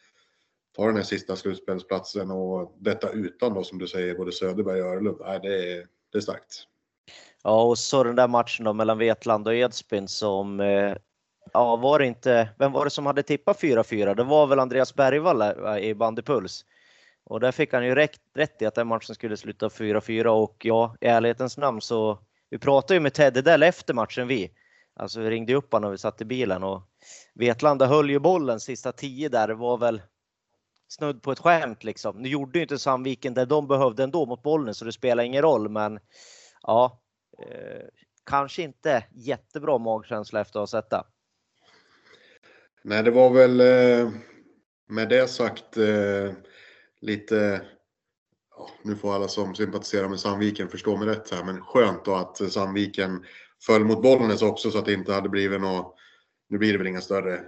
tar 0.76 0.88
den 0.88 0.96
här 0.96 1.04
sista 1.04 1.36
slutspelsplatsen 1.36 2.32
och 2.32 2.76
detta 2.80 3.10
utan 3.10 3.54
då 3.54 3.64
som 3.64 3.78
du 3.78 3.88
säger 3.88 4.16
både 4.16 4.32
Söderberg 4.32 4.82
och 4.82 4.88
Örlund. 4.88 5.18
Nej, 5.20 5.40
det 5.44 5.74
är, 5.74 5.88
det 6.12 6.18
är 6.18 6.22
starkt. 6.22 6.68
Ja, 7.44 7.64
och 7.64 7.78
så 7.78 8.04
den 8.04 8.16
där 8.16 8.28
matchen 8.28 8.66
då 8.66 8.74
mellan 8.74 8.98
Vetlanda 8.98 9.50
och 9.52 9.56
Edsbyn 9.56 10.08
som 10.08 10.60
eh, 10.60 10.96
ja, 11.56 11.76
var 11.76 12.00
det 12.00 12.06
inte, 12.06 12.50
vem 12.58 12.72
var 12.72 12.84
det 12.84 12.90
som 12.90 13.06
hade 13.06 13.24
tippat 13.24 13.62
4-4? 13.62 14.16
Det 14.16 14.24
var 14.24 14.48
väl 14.48 14.60
Andreas 14.60 14.96
Bergvall 14.96 15.42
eh, 15.42 15.78
i 15.78 15.96
Bandypuls. 15.96 16.66
Och 17.24 17.40
där 17.40 17.52
fick 17.52 17.74
han 17.74 17.86
ju 17.86 17.96
rätt, 17.96 18.20
rätt 18.34 18.62
i 18.62 18.66
att 18.66 18.76
den 18.76 18.88
matchen 18.88 19.16
skulle 19.16 19.38
sluta 19.38 19.68
4-4 19.68 20.26
och 20.26 20.56
ja, 20.66 20.96
i 21.02 21.08
ärlighetens 21.08 21.58
namn 21.58 21.82
så 21.82 22.20
vi 22.50 22.58
pratade 22.58 22.94
ju 22.94 23.00
med 23.00 23.14
Ted 23.14 23.38
Edell 23.38 23.64
efter 23.64 23.94
matchen 23.94 24.28
vi. 24.28 24.52
Alltså 24.96 25.20
vi 25.20 25.30
ringde 25.30 25.56
upp 25.56 25.74
honom 25.74 25.88
och 25.88 25.94
vi 25.94 25.98
satt 25.98 26.22
i 26.22 26.26
bilen 26.26 26.64
och 26.64 26.82
Vetlanda 27.34 27.86
höll 27.86 28.10
ju 28.10 28.20
bollen 28.20 28.60
sista 28.60 28.92
tio 28.92 29.30
där. 29.30 29.48
Det 29.48 29.56
var 29.56 29.78
väl 29.78 30.02
snudd 30.88 31.22
på 31.22 31.32
ett 31.32 31.40
skämt 31.40 31.84
liksom. 31.84 32.18
Nu 32.18 32.30
gjorde 32.30 32.60
ju 32.60 32.64
inte 32.64 32.78
Sandviken 32.78 33.34
det 33.34 33.46
de 33.46 33.68
behövde 33.68 34.04
ändå 34.04 34.26
mot 34.26 34.44
bollen 34.44 34.74
så 34.74 34.86
det 34.86 34.92
spelar 34.92 35.24
ingen 35.24 35.42
roll 35.42 35.70
men 35.70 36.00
ja, 36.62 37.02
eh, 37.40 37.86
kanske 38.26 38.64
inte 38.64 39.04
jättebra 39.14 39.78
magkänsla 39.78 40.42
efter 40.42 40.60
att 40.60 40.62
ha 40.62 40.82
sett 40.82 40.90
det. 40.90 41.04
Nej, 42.88 43.04
det 43.04 43.12
var 43.12 43.30
väl 43.30 43.60
eh, 43.60 44.10
med 44.90 45.10
det 45.10 45.28
sagt 45.28 45.78
eh, 45.78 46.32
lite, 47.02 47.62
nu 48.84 48.96
får 48.96 49.16
alla 49.16 49.28
som 49.28 49.56
sympatiserar 49.56 50.10
med 50.10 50.20
Sandviken 50.20 50.70
förstå 50.70 50.98
mig 50.98 51.08
rätt 51.08 51.32
här, 51.32 51.44
men 51.44 51.62
skönt 51.62 52.06
då 52.06 52.16
att 52.16 52.52
Sandviken 52.52 53.26
föll 53.62 53.84
mot 53.84 54.02
Bollnäs 54.02 54.42
också 54.42 54.72
så 54.72 54.78
att 54.78 54.86
det 54.86 54.94
inte 54.94 55.14
hade 55.14 55.30
blivit 55.30 55.62
något, 55.62 55.96
nu 56.50 56.58
blir 56.58 56.72
det 56.72 56.78
väl 56.78 56.88
inga 56.88 57.02
större 57.02 57.40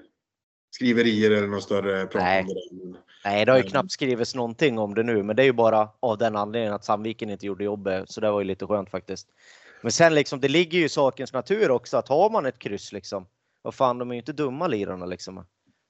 skriverier 0.72 1.32
eller 1.32 1.48
något 1.48 1.64
större 1.64 2.06
prat 2.06 2.24
Nej. 2.24 2.42
om 2.42 2.48
det. 2.48 3.00
Nej, 3.26 3.46
det 3.46 3.52
har 3.52 3.60
ju 3.60 3.64
knappt 3.64 3.92
skrivits 3.92 4.36
någonting 4.36 4.80
om 4.80 4.96
det 4.96 5.04
nu, 5.04 5.24
men 5.24 5.36
det 5.36 5.44
är 5.44 5.48
ju 5.48 5.54
bara 5.54 5.90
av 6.00 6.18
den 6.18 6.36
anledningen 6.36 6.74
att 6.74 6.86
Sandviken 6.86 7.30
inte 7.30 7.46
gjorde 7.46 7.64
jobbet, 7.64 8.12
så 8.12 8.22
det 8.22 8.32
var 8.32 8.40
ju 8.42 8.48
lite 8.48 8.68
skönt 8.68 8.90
faktiskt. 8.90 9.28
Men 9.82 9.92
sen 9.92 10.16
liksom, 10.16 10.40
det 10.40 10.48
ligger 10.48 10.80
ju 10.80 10.86
i 10.86 10.90
sakens 10.90 11.34
natur 11.34 11.72
också 11.72 11.98
att 11.98 12.08
har 12.08 12.30
man 12.30 12.46
ett 12.46 12.60
kryss 12.60 12.92
liksom, 12.92 13.26
vad 13.68 13.76
fan, 13.76 13.98
de 13.98 14.10
är 14.10 14.16
ju 14.16 14.20
inte 14.20 14.34
dumma 14.34 14.68
lirarna 14.68 15.06
liksom. 15.06 15.38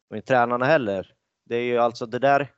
Och 0.10 0.26
tränarna 0.26 0.66
heller. 0.66 1.14
Det 1.46 1.56
är 1.56 1.62
ju 1.62 1.78
alltså 1.78 2.06
det 2.06 2.20
där. 2.20 2.52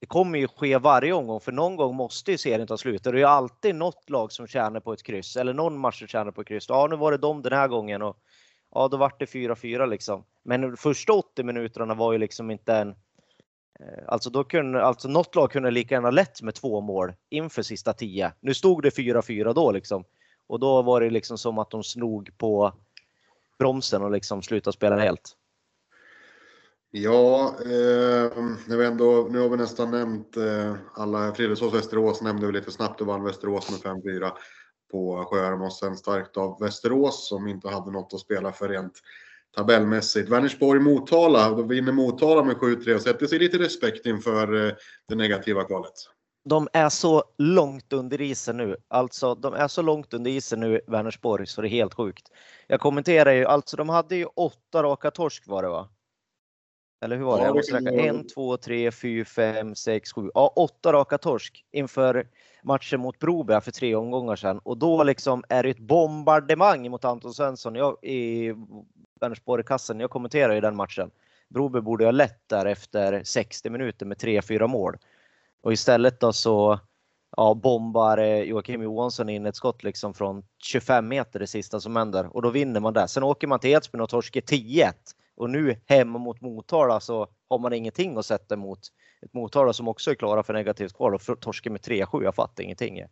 Det 0.00 0.06
kommer 0.06 0.38
ju 0.38 0.48
ske 0.48 0.78
varje 0.78 1.12
omgång 1.12 1.40
för 1.40 1.52
någon 1.52 1.76
gång 1.76 1.96
måste 1.96 2.30
ju 2.30 2.38
serien 2.38 2.66
ta 2.66 2.76
slut. 2.76 3.04
Det 3.04 3.10
är 3.10 3.14
ju 3.14 3.24
alltid 3.24 3.74
något 3.74 4.10
lag 4.10 4.32
som 4.32 4.46
tjänar 4.46 4.80
på 4.80 4.92
ett 4.92 5.02
kryss 5.02 5.36
eller 5.36 5.54
någon 5.54 5.78
match 5.78 5.98
som 5.98 6.08
tjänar 6.08 6.30
på 6.30 6.40
ett 6.40 6.46
kryss. 6.46 6.68
Ja, 6.68 6.86
nu 6.90 6.96
var 6.96 7.12
det 7.12 7.18
dem 7.18 7.42
den 7.42 7.52
här 7.52 7.68
gången 7.68 8.02
och 8.02 8.16
ja, 8.74 8.88
då 8.88 8.96
vart 8.96 9.18
det 9.18 9.24
4-4 9.24 9.86
liksom. 9.86 10.24
Men 10.42 10.60
de 10.60 10.76
första 10.76 11.12
80 11.12 11.42
minuterna 11.42 11.94
var 11.94 12.12
ju 12.12 12.18
liksom 12.18 12.50
inte 12.50 12.74
en 12.74 12.88
eh, 13.80 14.04
Alltså, 14.08 14.30
då 14.30 14.44
kunde, 14.44 14.84
alltså 14.84 15.08
något 15.08 15.34
lag 15.34 15.50
kunde 15.50 15.70
lika 15.70 15.94
gärna 15.94 16.10
lätt 16.10 16.42
med 16.42 16.54
två 16.54 16.80
mål 16.80 17.12
inför 17.30 17.62
sista 17.62 17.92
10. 17.92 18.32
Nu 18.40 18.54
stod 18.54 18.82
det 18.82 18.90
4-4 18.90 19.54
då 19.54 19.72
liksom. 19.72 20.04
Och 20.46 20.60
då 20.60 20.82
var 20.82 21.00
det 21.00 21.10
liksom 21.10 21.38
som 21.38 21.58
att 21.58 21.70
de 21.70 21.82
snog 21.82 22.30
på 22.38 22.72
bromsen 23.58 24.02
och 24.02 24.10
liksom 24.10 24.42
sluta 24.42 24.72
spela 24.72 24.96
helt? 24.96 25.36
Ja, 26.90 27.56
eh, 27.64 28.44
nu, 28.66 28.84
ändå, 28.84 29.28
nu 29.30 29.40
har 29.40 29.48
vi 29.48 29.56
nästan 29.56 29.90
nämnt 29.90 30.36
eh, 30.36 30.74
alla. 30.94 31.34
Frillesås 31.34 31.74
Västerås 31.74 32.22
nämnde 32.22 32.46
vi 32.46 32.52
lite 32.52 32.70
snabbt 32.70 33.00
och 33.00 33.06
vann 33.06 33.24
Västerås 33.24 33.70
med 33.70 33.94
5-4 33.94 34.30
på 34.90 35.24
Sjöarmossen. 35.24 35.66
och 35.66 35.72
sen 35.72 35.96
starkt 35.96 36.36
av 36.36 36.60
Västerås 36.60 37.28
som 37.28 37.48
inte 37.48 37.68
hade 37.68 37.90
något 37.90 38.14
att 38.14 38.20
spela 38.20 38.52
för 38.52 38.68
rent 38.68 38.92
tabellmässigt. 39.56 40.28
Vänersborg 40.28 40.80
Motala, 40.80 41.50
då 41.50 41.62
vinner 41.62 41.92
Motala 41.92 42.44
med 42.44 42.56
7-3 42.56 42.94
och 42.94 43.02
sätter 43.02 43.26
sig 43.26 43.38
lite 43.38 43.58
respekt 43.58 44.06
inför 44.06 44.66
eh, 44.66 44.72
det 45.08 45.14
negativa 45.14 45.64
kvalet 45.64 45.92
de 46.44 46.68
är 46.72 46.88
så 46.88 47.24
långt 47.38 47.92
under 47.92 48.20
isen 48.20 48.56
nu. 48.56 48.76
Alltså, 48.88 49.34
de 49.34 49.54
är 49.54 49.68
så 49.68 49.82
långt 49.82 50.14
under 50.14 50.30
isen 50.30 50.60
nu, 50.60 50.80
Vänersborg, 50.86 51.46
så 51.46 51.62
det 51.62 51.68
är 51.68 51.70
helt 51.70 51.94
sjukt. 51.94 52.32
Jag 52.66 52.80
kommenterar 52.80 53.32
ju, 53.32 53.44
alltså 53.44 53.76
de 53.76 53.88
hade 53.88 54.16
ju 54.16 54.24
åtta 54.24 54.82
raka 54.82 55.10
torsk 55.10 55.46
var 55.46 55.62
det 55.62 55.68
va? 55.68 55.88
Eller 57.04 57.16
hur 57.16 57.24
var 57.24 57.36
det? 57.36 57.42
Ja, 57.42 57.46
jag 57.46 57.56
måste 57.56 57.74
räkna. 57.74 57.90
En, 57.90 58.26
två, 58.26 58.56
tre, 58.56 58.90
fyra, 58.90 59.24
fem, 59.24 59.74
sex, 59.74 60.12
sju. 60.12 60.30
Ja, 60.34 60.52
åtta 60.56 60.92
raka 60.92 61.18
torsk 61.18 61.64
inför 61.72 62.28
matchen 62.62 63.00
mot 63.00 63.18
Broberg 63.18 63.60
för 63.60 63.70
tre 63.70 63.94
omgångar 63.94 64.36
sedan. 64.36 64.58
Och 64.58 64.78
då 64.78 65.04
liksom 65.04 65.44
är 65.48 65.62
det 65.62 65.70
ett 65.70 65.78
bombardemang 65.78 66.90
mot 66.90 67.04
Anton 67.04 67.34
Svensson 67.34 67.74
jag, 67.74 68.04
i 68.04 68.52
Vänersborg-kassen. 69.20 70.00
Jag 70.00 70.10
kommenterar 70.10 70.54
ju 70.54 70.60
den 70.60 70.76
matchen. 70.76 71.10
Broberg 71.48 71.82
borde 71.82 72.04
ha 72.04 72.10
lett 72.10 72.48
där 72.48 72.66
efter 72.66 73.22
60 73.24 73.70
minuter 73.70 74.06
med 74.06 74.16
3-4 74.16 74.66
mål. 74.66 74.96
Och 75.64 75.72
istället 75.72 76.20
då 76.20 76.32
så 76.32 76.80
ja, 77.36 77.54
bombar 77.54 78.18
eh, 78.18 78.42
Joakim 78.42 78.82
Johansson 78.82 79.28
in 79.28 79.46
ett 79.46 79.56
skott 79.56 79.82
liksom 79.82 80.14
från 80.14 80.42
25 80.62 81.08
meter 81.08 81.38
det 81.40 81.46
sista 81.46 81.80
som 81.80 81.96
händer 81.96 82.36
och 82.36 82.42
då 82.42 82.50
vinner 82.50 82.80
man 82.80 82.92
där. 82.92 83.06
Sen 83.06 83.22
åker 83.22 83.46
man 83.46 83.60
till 83.60 83.70
Edsbyn 83.70 84.00
och 84.00 84.08
torskar 84.08 84.40
10-1 84.40 84.92
och 85.36 85.50
nu 85.50 85.76
hemma 85.86 86.18
mot 86.18 86.40
Motala 86.40 87.00
så 87.00 87.28
har 87.48 87.58
man 87.58 87.72
ingenting 87.72 88.16
att 88.16 88.26
sätta 88.26 88.54
emot 88.54 88.78
ett 89.22 89.34
Motala 89.34 89.72
som 89.72 89.88
också 89.88 90.10
är 90.10 90.14
klara 90.14 90.42
för 90.42 90.52
negativt 90.52 90.96
kval 90.96 91.14
och 91.14 91.40
torskar 91.40 91.70
med 91.70 91.80
3-7. 91.80 92.24
Jag 92.24 92.34
fattar 92.34 92.64
ingenting. 92.64 93.02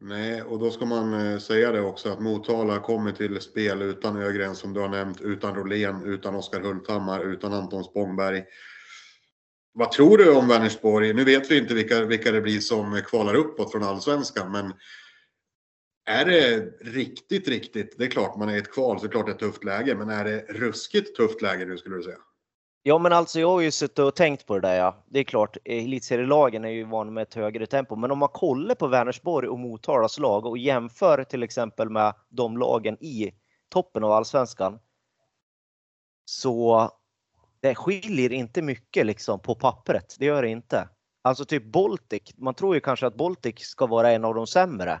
Nej, 0.00 0.42
och 0.42 0.58
då 0.58 0.70
ska 0.70 0.84
man 0.84 1.32
eh, 1.32 1.38
säga 1.38 1.72
det 1.72 1.80
också 1.80 2.12
att 2.12 2.20
Motala 2.20 2.78
kommer 2.78 3.12
till 3.12 3.40
spel 3.40 3.82
utan 3.82 4.16
Ögren 4.16 4.54
som 4.54 4.72
du 4.72 4.80
har 4.80 4.88
nämnt, 4.88 5.20
utan 5.20 5.54
Rolén, 5.54 6.02
utan 6.04 6.34
Oskar 6.34 6.60
Hulthammar, 6.60 7.20
utan 7.20 7.52
Anton 7.52 7.84
Spångberg. 7.84 8.44
Vad 9.72 9.92
tror 9.92 10.18
du 10.18 10.36
om 10.36 10.48
Vänersborg? 10.48 11.14
Nu 11.14 11.24
vet 11.24 11.50
vi 11.50 11.58
inte 11.58 11.74
vilka, 11.74 12.04
vilka 12.04 12.32
det 12.32 12.40
blir 12.40 12.60
som 12.60 13.02
kvalar 13.06 13.34
uppåt 13.34 13.72
från 13.72 13.82
allsvenskan, 13.82 14.52
men 14.52 14.72
är 16.06 16.24
det 16.24 16.60
riktigt, 16.80 17.48
riktigt, 17.48 17.94
det 17.98 18.04
är 18.04 18.10
klart 18.10 18.36
man 18.36 18.48
är 18.48 18.54
i 18.54 18.58
ett 18.58 18.72
kval, 18.72 18.98
så 18.98 19.04
är 19.04 19.08
det 19.08 19.12
klart 19.12 19.26
det 19.26 19.32
är 19.32 19.34
ett 19.34 19.40
tufft 19.40 19.64
läge, 19.64 19.94
men 19.94 20.08
är 20.08 20.24
det 20.24 20.40
ruskigt 20.48 21.16
tufft 21.16 21.42
läge 21.42 21.64
nu 21.64 21.78
skulle 21.78 21.96
du 21.96 22.02
säga? 22.02 22.18
Ja, 22.82 22.98
men 22.98 23.12
alltså 23.12 23.40
jag 23.40 23.48
har 23.48 23.60
ju 23.60 23.70
suttit 23.70 23.98
och 23.98 24.16
tänkt 24.16 24.46
på 24.46 24.54
det 24.54 24.60
där. 24.60 24.76
Ja. 24.76 25.04
Det 25.06 25.18
är 25.18 25.24
klart, 25.24 25.56
elitserielagen 25.64 26.64
är 26.64 26.68
ju 26.68 26.84
vana 26.84 27.10
med 27.10 27.22
ett 27.22 27.34
högre 27.34 27.66
tempo, 27.66 27.96
men 27.96 28.10
om 28.10 28.18
man 28.18 28.28
kollar 28.28 28.74
på 28.74 28.86
Vänersborg 28.86 29.48
och 29.48 29.58
Motalas 29.58 30.18
lag 30.18 30.46
och 30.46 30.58
jämför 30.58 31.24
till 31.24 31.42
exempel 31.42 31.90
med 31.90 32.14
de 32.28 32.58
lagen 32.58 32.96
i 33.00 33.32
toppen 33.68 34.04
av 34.04 34.12
allsvenskan. 34.12 34.78
Så 36.24 36.90
det 37.60 37.74
skiljer 37.74 38.32
inte 38.32 38.62
mycket 38.62 39.06
liksom 39.06 39.40
på 39.40 39.54
pappret. 39.54 40.16
Det 40.18 40.26
gör 40.26 40.42
det 40.42 40.48
inte. 40.48 40.88
Alltså 41.22 41.44
typ 41.44 41.64
Baltic. 41.64 42.22
Man 42.36 42.54
tror 42.54 42.74
ju 42.74 42.80
kanske 42.80 43.06
att 43.06 43.14
Baltic 43.14 43.58
ska 43.58 43.86
vara 43.86 44.12
en 44.12 44.24
av 44.24 44.34
de 44.34 44.46
sämre 44.46 45.00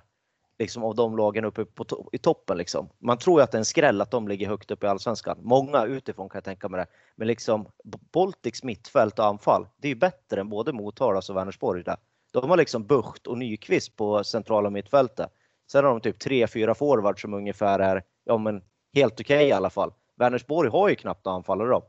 liksom 0.58 0.84
av 0.84 0.94
de 0.94 1.16
lagen 1.16 1.44
uppe 1.44 1.64
på 1.64 1.84
to 1.84 2.08
i 2.12 2.18
toppen. 2.18 2.58
Liksom. 2.58 2.88
Man 2.98 3.18
tror 3.18 3.40
ju 3.40 3.44
att 3.44 3.52
det 3.52 3.56
är 3.56 3.58
en 3.58 3.64
skräll 3.64 4.00
att 4.00 4.10
de 4.10 4.28
ligger 4.28 4.48
högt 4.48 4.70
upp 4.70 4.84
i 4.84 4.86
allsvenskan. 4.86 5.38
Många 5.42 5.84
utifrån 5.84 6.28
kan 6.28 6.36
jag 6.36 6.44
tänka 6.44 6.68
mig 6.68 6.80
det. 6.80 6.86
Men 7.16 7.28
liksom 7.28 7.66
Baltics 8.12 8.62
mittfält 8.62 9.18
och 9.18 9.26
anfall, 9.26 9.66
det 9.76 9.88
är 9.88 9.90
ju 9.90 9.98
bättre 9.98 10.40
än 10.40 10.48
både 10.48 10.72
Motala 10.72 11.22
och 11.28 11.36
Vänersborg. 11.36 11.82
Där. 11.82 11.96
De 12.32 12.50
har 12.50 12.56
liksom 12.56 12.86
Bucht 12.86 13.26
och 13.26 13.38
Nyqvist 13.38 13.96
på 13.96 14.24
centrala 14.24 14.70
mittfältet. 14.70 15.30
Sen 15.72 15.84
har 15.84 15.90
de 15.90 16.00
typ 16.00 16.18
tre, 16.18 16.46
fyra 16.46 16.74
forwards 16.74 17.22
som 17.22 17.34
ungefär 17.34 17.78
är 17.78 18.02
ja, 18.24 18.38
men 18.38 18.62
helt 18.94 19.20
okej 19.20 19.36
okay 19.36 19.48
i 19.48 19.52
alla 19.52 19.70
fall. 19.70 19.92
Vänersborg 20.16 20.70
har 20.70 20.88
ju 20.88 20.94
knappt 20.94 21.26
anfallare 21.26 21.68
då. 21.68 21.82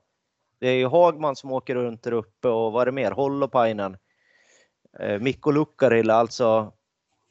Det 0.60 0.68
är 0.68 0.76
ju 0.76 0.86
Hagman 0.86 1.36
som 1.36 1.52
åker 1.52 1.76
runt 1.76 2.04
där 2.04 2.12
uppe 2.12 2.48
och 2.48 2.72
vad 2.72 2.82
är 2.82 2.86
det 2.86 2.92
mer? 2.92 3.12
Holopainen. 3.12 3.98
Eh, 5.00 5.20
Mikko 5.20 5.52
Lukkarilla, 5.52 6.14
alltså 6.14 6.74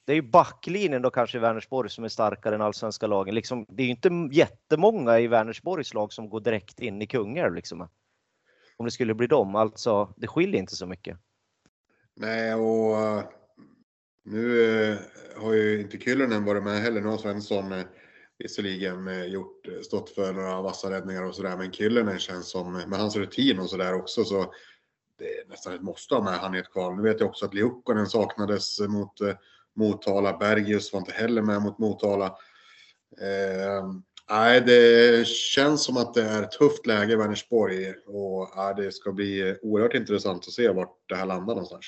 det 0.08 0.12
är 0.12 0.16
ju 0.16 0.22
backlinjen 0.22 1.02
då 1.02 1.10
kanske 1.10 1.38
i 1.38 1.40
Vänersborg 1.40 1.90
som 1.90 2.04
är 2.04 2.08
starkare 2.08 2.54
än 2.54 2.60
allsvenska 2.60 3.06
lagen. 3.06 3.34
Liksom, 3.34 3.66
det 3.68 3.82
är 3.82 3.84
ju 3.84 3.90
inte 3.90 4.28
jättemånga 4.32 5.20
i 5.20 5.26
Vänersborgs 5.26 5.94
lag 5.94 6.12
som 6.12 6.28
går 6.28 6.40
direkt 6.40 6.80
in 6.80 7.02
i 7.02 7.06
Kungälv. 7.06 7.54
Liksom. 7.54 7.88
Om 8.76 8.84
det 8.84 8.90
skulle 8.90 9.14
bli 9.14 9.26
dem. 9.26 9.54
Alltså, 9.54 10.14
det 10.16 10.26
skiljer 10.26 10.60
inte 10.60 10.76
så 10.76 10.86
mycket. 10.86 11.18
Nej, 12.16 12.54
och 12.54 13.00
eh, 13.00 13.24
nu 14.22 14.62
eh, 14.92 14.98
har 15.42 15.52
ju 15.52 15.80
inte 15.80 15.98
Kyllönen 15.98 16.44
varit 16.44 16.62
med 16.62 16.80
heller. 16.80 17.00
Nu 17.00 17.08
har 17.08 17.18
Svensson 17.18 17.72
eh, 17.72 17.84
visserligen 18.38 19.08
eh, 19.08 19.24
gjort, 19.24 19.68
eh, 19.68 19.80
stått 19.80 20.10
för 20.10 20.32
några 20.32 20.62
vassa 20.62 20.90
räddningar 20.90 21.22
och 21.22 21.34
sådär. 21.34 21.56
Men 21.56 21.72
Kyllönen 21.72 22.18
känns 22.18 22.50
som, 22.50 22.76
eh, 22.76 22.86
med 22.86 22.98
hans 22.98 23.16
rutin 23.16 23.58
och 23.58 23.70
sådär 23.70 23.94
också, 23.94 24.24
så 24.24 24.54
det 25.18 25.38
är 25.38 25.48
nästan 25.48 25.74
ett 25.74 25.82
måste 25.82 26.14
ha 26.14 26.22
med 26.22 26.38
han 26.38 26.54
i 26.54 26.58
ett 26.58 26.72
kval. 26.72 26.96
Nu 26.96 27.02
vet 27.02 27.20
jag 27.20 27.28
också 27.28 27.44
att 27.44 27.54
Liukkonen 27.54 28.06
saknades 28.06 28.80
mot 28.80 29.12
Motala. 29.76 30.36
Bergius 30.38 30.92
var 30.92 31.00
inte 31.00 31.12
heller 31.12 31.42
med 31.42 31.62
mot 31.62 31.78
Motala. 31.78 32.26
Eh, 33.20 33.92
nej, 34.30 34.60
det 34.60 35.26
känns 35.26 35.84
som 35.84 35.96
att 35.96 36.14
det 36.14 36.22
är 36.22 36.42
ett 36.42 36.50
tufft 36.50 36.86
läge 36.86 37.12
i 37.12 37.16
Vänersborg 37.16 37.94
och 38.06 38.58
eh, 38.58 38.76
det 38.76 38.92
ska 38.92 39.12
bli 39.12 39.56
oerhört 39.62 39.94
intressant 39.94 40.46
att 40.46 40.52
se 40.52 40.68
vart 40.68 40.96
det 41.08 41.14
här 41.14 41.26
landar 41.26 41.54
någonstans. 41.54 41.84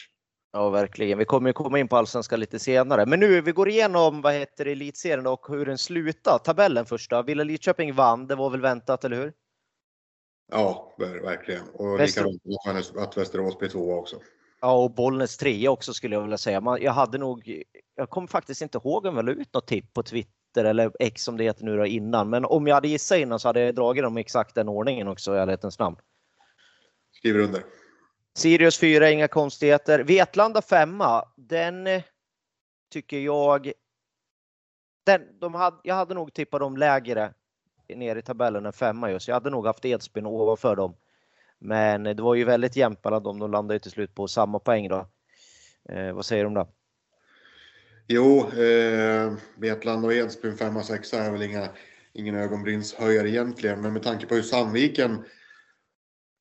Ja, 0.52 0.70
verkligen. 0.70 1.18
Vi 1.18 1.24
kommer 1.24 1.52
komma 1.52 1.78
in 1.78 1.88
på 1.88 1.96
allsvenskan 1.96 2.40
lite 2.40 2.58
senare. 2.58 3.06
Men 3.06 3.20
nu, 3.20 3.40
vi 3.40 3.52
går 3.52 3.68
igenom 3.68 4.20
vad 4.22 4.34
heter 4.34 4.66
elitserien 4.66 5.26
och 5.26 5.46
hur 5.48 5.66
den 5.66 5.78
slutar. 5.78 6.38
Tabellen 6.38 6.86
första. 6.86 7.22
Villa 7.22 7.44
Lidköping 7.44 7.94
vann, 7.94 8.26
det 8.26 8.34
var 8.34 8.50
väl 8.50 8.60
väntat, 8.60 9.04
eller 9.04 9.16
hur? 9.16 9.32
Ja, 10.50 10.94
verkligen. 10.98 11.62
Och 11.74 12.00
Väster... 12.00 12.24
likadant 12.24 12.96
att 12.96 13.16
Västerås 13.16 13.58
blir 13.58 13.68
tvåa 13.68 13.96
också. 13.96 14.16
Ja, 14.60 14.84
och 14.84 14.94
Bollnäs 14.94 15.36
trea 15.36 15.70
också 15.70 15.92
skulle 15.94 16.14
jag 16.14 16.22
vilja 16.22 16.38
säga. 16.38 16.78
jag 16.80 16.92
hade 16.92 17.18
nog, 17.18 17.62
jag 17.94 18.10
kommer 18.10 18.28
faktiskt 18.28 18.62
inte 18.62 18.78
ihåg 18.78 19.06
om 19.06 19.16
jag 19.16 19.24
la 19.24 19.32
ut 19.32 19.54
något 19.54 19.66
tipp 19.66 19.92
på 19.92 20.02
Twitter 20.02 20.64
eller 20.64 20.92
X 20.98 21.22
som 21.22 21.36
det 21.36 21.44
heter 21.44 21.64
nu 21.64 21.76
då 21.76 21.86
innan. 21.86 22.30
Men 22.30 22.44
om 22.44 22.66
jag 22.66 22.74
hade 22.74 22.88
gissat 22.88 23.18
innan 23.18 23.40
så 23.40 23.48
hade 23.48 23.60
jag 23.60 23.74
dragit 23.74 24.02
dem 24.02 24.18
i 24.18 24.20
exakt 24.20 24.54
den 24.54 24.68
ordningen 24.68 25.08
också 25.08 25.34
i 25.34 25.38
ärlighetens 25.38 25.78
namn. 25.78 25.96
Skriver 27.12 27.40
under. 27.40 27.62
Sirius 28.34 28.78
4, 28.78 29.10
inga 29.10 29.28
konstigheter. 29.28 29.98
Vetlanda 29.98 30.62
5, 30.62 31.02
den 31.36 31.86
eh, 31.86 32.02
tycker 32.92 33.18
jag... 33.18 33.72
Den, 35.06 35.38
de 35.40 35.54
hade, 35.54 35.76
jag 35.82 35.94
hade 35.94 36.14
nog 36.14 36.32
tippat 36.32 36.60
dem 36.60 36.76
lägre 36.76 37.32
ner 37.96 38.16
i 38.16 38.22
tabellen 38.22 38.66
än 38.66 38.72
femma 38.72 39.10
just. 39.10 39.28
Jag 39.28 39.34
hade 39.34 39.50
nog 39.50 39.66
haft 39.66 39.84
Edsbyn 39.84 40.26
ovanför 40.26 40.76
dem. 40.76 40.94
Men 41.58 42.06
eh, 42.06 42.16
det 42.16 42.22
var 42.22 42.34
ju 42.34 42.44
väldigt 42.44 42.76
jämnt 42.76 43.04
mellan 43.04 43.22
dem. 43.22 43.38
De 43.38 43.50
landade 43.50 43.74
ju 43.74 43.78
till 43.78 43.90
slut 43.90 44.14
på 44.14 44.28
samma 44.28 44.58
poäng 44.58 44.88
då. 44.88 45.08
Eh, 45.88 46.12
vad 46.12 46.24
säger 46.24 46.44
du 46.44 46.48
om 46.48 46.54
det? 46.54 46.66
Jo, 48.06 48.50
eh, 48.50 49.32
Vetlanda 49.56 50.06
och 50.06 50.14
Edsbyn 50.14 50.56
5 50.56 50.76
och 50.76 50.84
6 50.84 51.12
är 51.12 51.32
väl 51.32 51.42
inga, 51.42 51.68
ingen 52.12 52.34
ögonbrynshöjare 52.34 53.30
egentligen. 53.30 53.80
Men 53.80 53.92
med 53.92 54.02
tanke 54.02 54.26
på 54.26 54.34
hur 54.34 54.42
Sandviken 54.42 55.24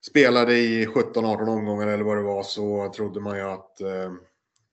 spelade 0.08 0.58
i 0.58 0.86
17-18 0.86 1.50
omgångar 1.50 1.88
eller 1.88 2.04
vad 2.04 2.18
det 2.18 2.24
var 2.24 2.44
så 2.44 2.94
trodde 2.96 3.20
man 3.20 3.38
ju 3.38 3.44
att 3.44 3.82
eh, 3.82 4.14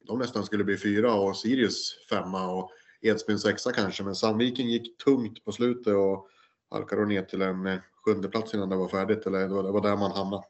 de 0.07 0.19
nästan 0.19 0.45
skulle 0.45 0.65
bli 0.65 0.79
fyra 0.79 1.15
och 1.15 1.37
Sirius 1.37 2.07
femma 2.11 2.53
och 2.53 2.71
Edsbyn 3.03 3.39
sexa 3.39 3.73
kanske. 3.73 4.03
Men 4.03 4.15
Sandviken 4.15 4.67
gick 4.67 5.05
tungt 5.05 5.45
på 5.45 5.53
slutet 5.53 5.95
och 5.95 6.29
halkade 6.71 7.07
ner 7.07 7.23
till 7.23 7.43
en 7.43 7.67
eh, 7.67 7.79
sjunde 8.05 8.29
plats 8.29 8.55
innan 8.55 8.69
det 8.69 8.77
var 8.77 8.89
färdigt. 8.89 9.27
Eller 9.27 9.39
det 9.41 9.73
var 9.73 9.81
där 9.81 9.97
man 9.97 10.13
hamnade. 10.13 10.43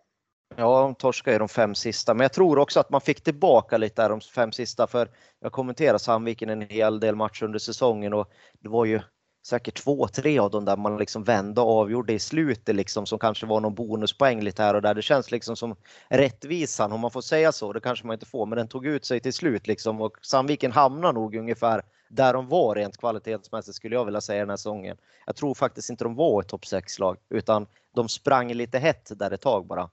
Ja, 0.56 0.82
de 0.82 0.94
torskade 0.94 1.36
i 1.36 1.38
de 1.38 1.48
fem 1.48 1.74
sista, 1.74 2.14
men 2.14 2.24
jag 2.24 2.32
tror 2.32 2.58
också 2.58 2.80
att 2.80 2.90
man 2.90 3.00
fick 3.00 3.20
tillbaka 3.20 3.78
lite 3.78 4.02
där 4.02 4.08
de 4.08 4.20
fem 4.20 4.52
sista 4.52 4.86
för 4.86 5.10
jag 5.40 5.52
kommenterade 5.52 5.98
Sandviken 5.98 6.50
en 6.50 6.60
hel 6.60 7.00
del 7.00 7.16
matcher 7.16 7.44
under 7.44 7.58
säsongen 7.58 8.12
och 8.12 8.30
det 8.60 8.68
var 8.68 8.84
ju 8.84 9.00
säkert 9.46 9.84
två, 9.84 10.08
tre 10.08 10.38
av 10.38 10.50
dem 10.50 10.64
där 10.64 10.76
man 10.76 10.98
liksom 10.98 11.24
vände 11.24 11.60
och 11.60 11.70
avgjorde 11.70 12.12
i 12.12 12.18
slutet 12.18 12.76
liksom 12.76 13.06
som 13.06 13.18
kanske 13.18 13.46
var 13.46 13.60
någon 13.60 13.74
bonuspoäng 13.74 14.42
lite 14.42 14.62
här 14.62 14.74
och 14.74 14.82
där. 14.82 14.94
Det 14.94 15.02
känns 15.02 15.30
liksom 15.30 15.56
som 15.56 15.76
rättvisan 16.08 16.92
om 16.92 17.00
man 17.00 17.10
får 17.10 17.20
säga 17.20 17.52
så. 17.52 17.72
Det 17.72 17.80
kanske 17.80 18.06
man 18.06 18.14
inte 18.14 18.26
får, 18.26 18.46
men 18.46 18.56
den 18.56 18.68
tog 18.68 18.86
ut 18.86 19.04
sig 19.04 19.20
till 19.20 19.32
slut 19.32 19.66
liksom 19.66 20.00
och 20.00 20.16
Sandviken 20.22 20.72
hamnar 20.72 21.12
nog 21.12 21.34
ungefär 21.34 21.82
där 22.08 22.32
de 22.32 22.48
var 22.48 22.74
rent 22.74 22.96
kvalitetsmässigt 22.96 23.76
skulle 23.76 23.94
jag 23.94 24.04
vilja 24.04 24.20
säga 24.20 24.40
den 24.40 24.50
här 24.50 24.56
säsongen. 24.56 24.96
Jag 25.26 25.36
tror 25.36 25.54
faktiskt 25.54 25.90
inte 25.90 26.04
de 26.04 26.14
var 26.14 26.42
ett 26.42 26.48
topp 26.48 26.64
6-lag 26.64 27.16
utan 27.30 27.66
de 27.94 28.08
sprang 28.08 28.52
lite 28.52 28.78
hett 28.78 29.10
där 29.16 29.30
ett 29.30 29.40
tag 29.40 29.66
bara. 29.66 29.90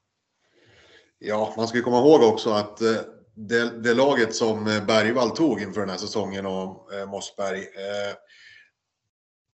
Ja, 1.20 1.54
man 1.58 1.68
ska 1.68 1.78
ju 1.78 1.84
komma 1.84 1.98
ihåg 1.98 2.24
också 2.24 2.50
att 2.50 2.82
eh, 2.82 2.96
det, 3.34 3.84
det 3.84 3.94
laget 3.94 4.36
som 4.36 4.68
eh, 4.68 4.86
Bergvall 4.86 5.30
tog 5.30 5.62
inför 5.62 5.82
den 5.82 5.90
här 5.90 5.98
säsongen 5.98 6.46
och 6.46 6.94
eh, 6.94 7.10
Mossberg. 7.10 7.60
Eh, 7.60 8.16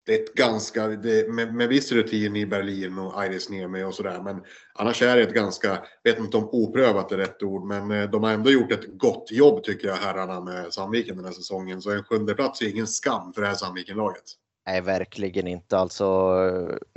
det 0.06 0.20
är 0.20 0.24
ett 0.24 0.34
ganska, 0.34 0.88
det, 0.88 1.30
med, 1.30 1.54
med 1.54 1.70
viss 1.70 1.92
rutin 1.92 2.36
i 2.36 2.46
Berlin 2.46 3.00
och 3.00 3.26
Iris 3.26 3.50
Niemi 3.50 3.84
och 3.84 3.94
sådär. 3.94 4.22
Men 4.22 4.44
annars 4.74 5.02
är 5.02 5.16
det 5.16 5.24
ett 5.24 5.34
ganska, 5.34 5.84
vet 6.04 6.20
inte 6.20 6.38
om 6.38 6.50
oprövat 6.52 7.12
är 7.12 7.18
rätt 7.18 7.44
ord, 7.44 7.64
men 7.66 7.92
eh, 7.92 8.10
de 8.10 8.24
har 8.24 8.32
ändå 8.32 8.52
gjort 8.52 8.72
ett 8.72 8.98
gott 8.98 9.32
jobb 9.32 9.64
tycker 9.64 9.88
jag 9.88 9.96
herrarna 9.96 10.42
med 10.42 10.74
Sandviken 10.74 11.16
den 11.16 11.26
här 11.26 11.32
säsongen. 11.32 11.82
Så 11.82 11.92
en 11.92 12.04
sjunde 12.04 12.34
plats 12.34 12.62
är 12.62 12.70
ingen 12.70 12.88
skam 12.88 13.34
för 13.34 13.42
det 13.42 13.48
här 13.48 13.56
Sandviken-laget. 13.56 14.24
Nej, 14.66 14.82
verkligen 14.82 15.48
inte. 15.48 15.78
Alltså, 15.78 16.06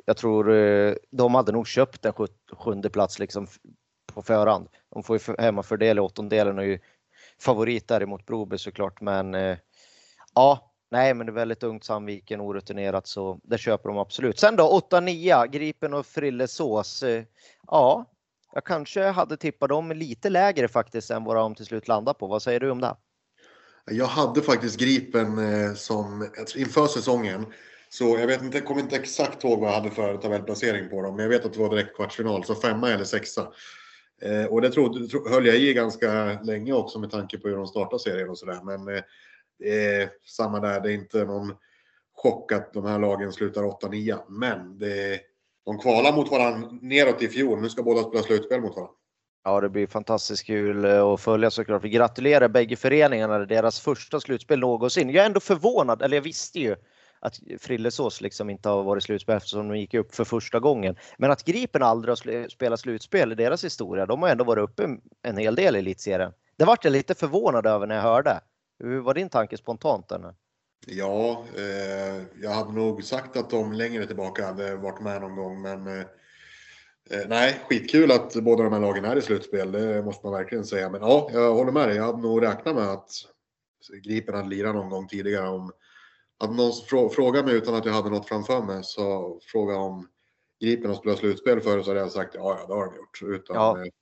jag 0.04 0.16
tror 0.16 0.52
eh, 0.52 0.94
de 1.10 1.34
hade 1.34 1.52
nog 1.52 1.66
köpt 1.66 2.04
en 2.04 2.12
sjunde 2.52 2.90
plats 2.90 3.18
liksom 3.18 3.46
på 4.14 4.22
förhand. 4.22 4.68
De 4.94 5.02
får 5.02 5.18
ju 5.18 5.34
hemmafördel 5.38 5.98
i 5.98 6.00
åttondelen 6.00 6.58
och 6.58 6.64
är 6.64 6.68
ju 6.68 6.78
favorit 7.40 7.88
där 7.88 8.25
Broby 8.26 8.58
såklart. 8.58 9.00
Men 9.00 9.34
eh, 9.34 9.56
ja, 10.34 10.65
nej, 10.90 11.14
men 11.14 11.26
det 11.26 11.32
är 11.32 11.34
väldigt 11.34 11.62
ungt 11.62 11.84
Sandviken, 11.84 12.40
orutinerat 12.40 13.06
så 13.06 13.40
det 13.42 13.58
köper 13.58 13.88
de 13.88 13.98
absolut. 13.98 14.38
Sen 14.38 14.56
då 14.56 14.82
8-9, 14.90 15.46
Gripen 15.46 15.94
och 15.94 16.06
Frillesås. 16.06 17.04
Ja, 17.66 18.04
jag 18.52 18.64
kanske 18.64 19.02
hade 19.02 19.36
tippat 19.36 19.68
dem 19.68 19.92
lite 19.92 20.30
lägre 20.30 20.68
faktiskt 20.68 21.10
än 21.10 21.24
vad 21.24 21.36
de 21.36 21.54
till 21.54 21.66
slut 21.66 21.88
landar 21.88 22.14
på. 22.14 22.26
Vad 22.26 22.42
säger 22.42 22.60
du 22.60 22.70
om 22.70 22.80
det? 22.80 22.96
Jag 23.90 24.06
hade 24.06 24.42
faktiskt 24.42 24.80
Gripen 24.80 25.38
eh, 25.38 25.74
som 25.74 26.28
inför 26.56 26.86
säsongen. 26.86 27.46
Så 27.88 28.04
jag 28.04 28.26
vet 28.26 28.42
inte, 28.42 28.58
jag 28.58 28.66
kommer 28.66 28.80
inte 28.80 28.96
exakt 28.96 29.44
ihåg 29.44 29.60
vad 29.60 29.68
jag 29.68 29.74
hade 29.74 29.90
för 29.90 30.16
tabellplacering 30.16 30.88
på 30.88 31.02
dem. 31.02 31.16
Men 31.16 31.22
jag 31.22 31.30
vet 31.30 31.44
att 31.44 31.52
det 31.52 31.58
var 31.58 31.70
direkt 31.70 31.96
kvartsfinal, 31.96 32.44
så 32.44 32.54
femma 32.54 32.90
eller 32.90 33.04
sexa. 33.04 33.48
Eh, 34.22 34.44
och 34.44 34.60
det 34.60 34.70
trodde, 34.70 35.30
höll 35.30 35.46
jag 35.46 35.56
i 35.56 35.74
ganska 35.74 36.40
länge 36.42 36.72
också 36.72 36.98
med 36.98 37.10
tanke 37.10 37.38
på 37.38 37.48
hur 37.48 37.56
de 37.56 37.66
startar 37.66 37.98
serien 37.98 38.28
och 38.28 38.38
sådär. 38.38 38.60
Men 38.64 38.96
eh, 38.96 39.02
det 39.58 39.94
är 39.94 40.10
samma 40.25 40.60
där, 40.60 40.80
det 40.80 40.92
är 40.92 40.94
inte 40.94 41.25
någon 41.25 41.54
chock 42.16 42.52
att 42.52 42.72
de 42.72 42.84
här 42.84 42.98
lagen 42.98 43.32
slutar 43.32 43.62
8-9. 43.62 44.18
Men 44.28 44.78
det, 44.78 45.20
de 45.64 45.78
kvalar 45.78 46.12
mot 46.12 46.30
varandra 46.30 46.68
neråt 46.82 47.22
i 47.22 47.28
fjol. 47.28 47.60
Nu 47.60 47.68
ska 47.68 47.82
båda 47.82 48.02
spela 48.02 48.22
slutspel 48.22 48.60
mot 48.60 48.76
varandra. 48.76 48.94
Ja, 49.44 49.60
det 49.60 49.68
blir 49.68 49.86
fantastiskt 49.86 50.46
kul 50.46 50.84
eh, 50.84 51.02
att 51.02 51.20
följa 51.20 51.50
såklart. 51.50 51.84
Vi 51.84 51.88
gratulerar 51.88 52.48
bägge 52.48 52.76
föreningarna 52.76 53.38
deras 53.38 53.80
första 53.80 54.20
slutspel 54.20 54.58
någonsin. 54.58 55.10
Jag 55.10 55.22
är 55.22 55.26
ändå 55.26 55.40
förvånad, 55.40 56.02
eller 56.02 56.16
jag 56.16 56.22
visste 56.22 56.60
ju 56.60 56.76
att 57.20 57.40
Frillesås 57.58 58.20
liksom 58.20 58.50
inte 58.50 58.68
har 58.68 58.82
varit 58.82 59.02
slutspel 59.02 59.36
eftersom 59.36 59.68
de 59.68 59.78
gick 59.78 59.94
upp 59.94 60.14
för 60.14 60.25
första 60.25 60.60
gången. 60.60 60.96
Men 61.18 61.30
att 61.30 61.44
Gripen 61.44 61.82
aldrig 61.82 62.10
har 62.10 62.48
spelat 62.48 62.80
slutspel 62.80 63.32
i 63.32 63.34
deras 63.34 63.64
historia, 63.64 64.06
de 64.06 64.22
har 64.22 64.28
ändå 64.28 64.44
varit 64.44 64.62
uppe 64.62 64.88
en 65.22 65.36
hel 65.36 65.54
del 65.54 65.76
i 65.76 65.78
elitserien. 65.78 66.32
Det 66.58 66.64
vart 66.64 66.84
jag 66.84 66.90
lite 66.90 67.14
förvånad 67.14 67.66
över 67.66 67.86
när 67.86 67.94
jag 67.94 68.02
hörde. 68.02 68.40
Hur 68.78 69.00
var 69.00 69.14
din 69.14 69.28
tanke 69.28 69.56
spontant? 69.56 70.12
Eller? 70.12 70.35
Ja, 70.87 71.45
eh, 71.56 72.23
jag 72.42 72.50
hade 72.50 72.73
nog 72.73 73.04
sagt 73.04 73.37
att 73.37 73.50
de 73.50 73.73
längre 73.73 74.06
tillbaka 74.06 74.47
hade 74.47 74.76
varit 74.76 75.00
med 75.00 75.21
någon 75.21 75.37
gång, 75.37 75.62
men 75.62 75.87
eh, 75.87 76.06
Eh, 77.11 77.28
nej, 77.28 77.61
skitkul 77.68 78.12
att 78.12 78.35
båda 78.35 78.64
de 78.64 78.73
här 78.73 78.80
lagen 78.80 79.04
är 79.04 79.16
i 79.16 79.23
slutspel. 79.23 79.73
Det 79.73 80.02
måste 80.02 80.26
man 80.26 80.33
verkligen 80.33 80.64
säga. 80.64 80.90
Men 80.90 81.00
ja, 81.00 81.30
jag 81.33 81.54
håller 81.54 81.73
med 81.73 81.88
dig. 81.88 81.97
Jag 81.97 82.04
hade 82.04 82.23
nog 82.23 82.42
räknat 82.42 82.75
med 82.75 82.88
att 82.88 83.11
Gripen 84.04 84.35
hade 84.35 84.49
lirat 84.49 84.75
någon 84.75 84.90
gång 84.90 85.09
tidigare. 85.09 85.49
Om, 85.49 85.73
att 86.38 86.56
någon 86.56 86.73
frå, 86.73 87.09
frågade 87.09 87.47
mig 87.47 87.56
utan 87.56 87.75
att 87.75 87.85
jag 87.85 87.92
hade 87.92 88.11
något 88.11 88.28
framför 88.28 88.62
mig 88.62 88.80
så 88.85 89.38
frågade 89.52 89.78
om 89.78 90.09
Gripen 90.61 90.90
har 90.90 90.97
spelat 90.97 91.18
slutspel 91.18 91.61
förut 91.61 91.85
så 91.85 91.90
hade 91.90 92.00
jag 92.00 92.12
sagt 92.12 92.35
ja, 92.35 92.59
ja 92.61 92.66
det 92.66 92.75
har 92.75 92.87
de 92.87 92.97
gjort. 92.97 93.23
Utan, 93.23 93.56
ja. 93.56 93.78
Eh, 93.78 93.92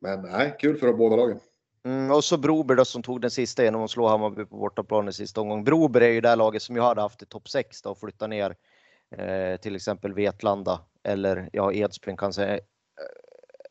men 0.00 0.22
nej, 0.22 0.56
kul 0.60 0.76
för 0.76 0.92
båda 0.92 1.16
lagen. 1.16 1.40
Mm, 1.84 2.10
och 2.10 2.24
så 2.24 2.36
Broberg 2.36 2.76
då 2.76 2.84
som 2.84 3.02
tog 3.02 3.20
den 3.20 3.30
sista 3.30 3.64
genom 3.64 3.82
att 3.82 3.90
slå 3.90 4.08
Hammarby 4.08 4.44
på 4.44 4.56
bortaplan 4.56 5.08
i 5.08 5.12
sista 5.12 5.40
omgången. 5.40 5.64
Broberg 5.64 6.04
är 6.04 6.12
ju 6.12 6.20
det 6.20 6.36
laget 6.36 6.62
som 6.62 6.76
jag 6.76 6.82
hade 6.82 7.00
haft 7.00 7.22
i 7.22 7.26
topp 7.26 7.48
6 7.48 7.82
då 7.82 7.90
och 7.90 7.98
flytta 7.98 8.26
ner 8.26 8.56
eh, 9.16 9.56
till 9.56 9.76
exempel 9.76 10.14
Vetlanda 10.14 10.80
eller 11.02 11.50
ja, 11.52 11.72
Edsbyn 11.72 12.16
kan 12.16 12.32
säga 12.32 12.54
eh, 12.54 12.60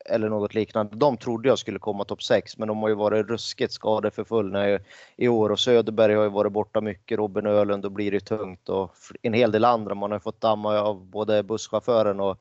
eller 0.05 0.29
något 0.29 0.53
liknande. 0.53 0.95
De 0.95 1.17
trodde 1.17 1.49
jag 1.49 1.59
skulle 1.59 1.79
komma 1.79 2.05
topp 2.05 2.23
6, 2.23 2.57
men 2.57 2.67
de 2.67 2.77
har 2.77 2.89
ju 2.89 2.95
varit 2.95 3.27
ruskigt 3.27 3.73
skadeförfulla 3.73 4.79
i 5.15 5.27
år 5.27 5.49
och 5.49 5.59
Söderberg 5.59 6.13
har 6.15 6.23
ju 6.23 6.29
varit 6.29 6.51
borta 6.51 6.81
mycket, 6.81 7.17
Robin 7.17 7.45
Ölund, 7.45 7.83
då 7.83 7.89
blir 7.89 8.11
det 8.11 8.19
tungt 8.19 8.69
och 8.69 8.95
en 9.21 9.33
hel 9.33 9.51
del 9.51 9.65
andra. 9.65 9.95
Man 9.95 10.11
har 10.11 10.19
fått 10.19 10.41
damma 10.41 10.79
av 10.79 11.05
både 11.05 11.43
busschauffören 11.43 12.19
och 12.19 12.37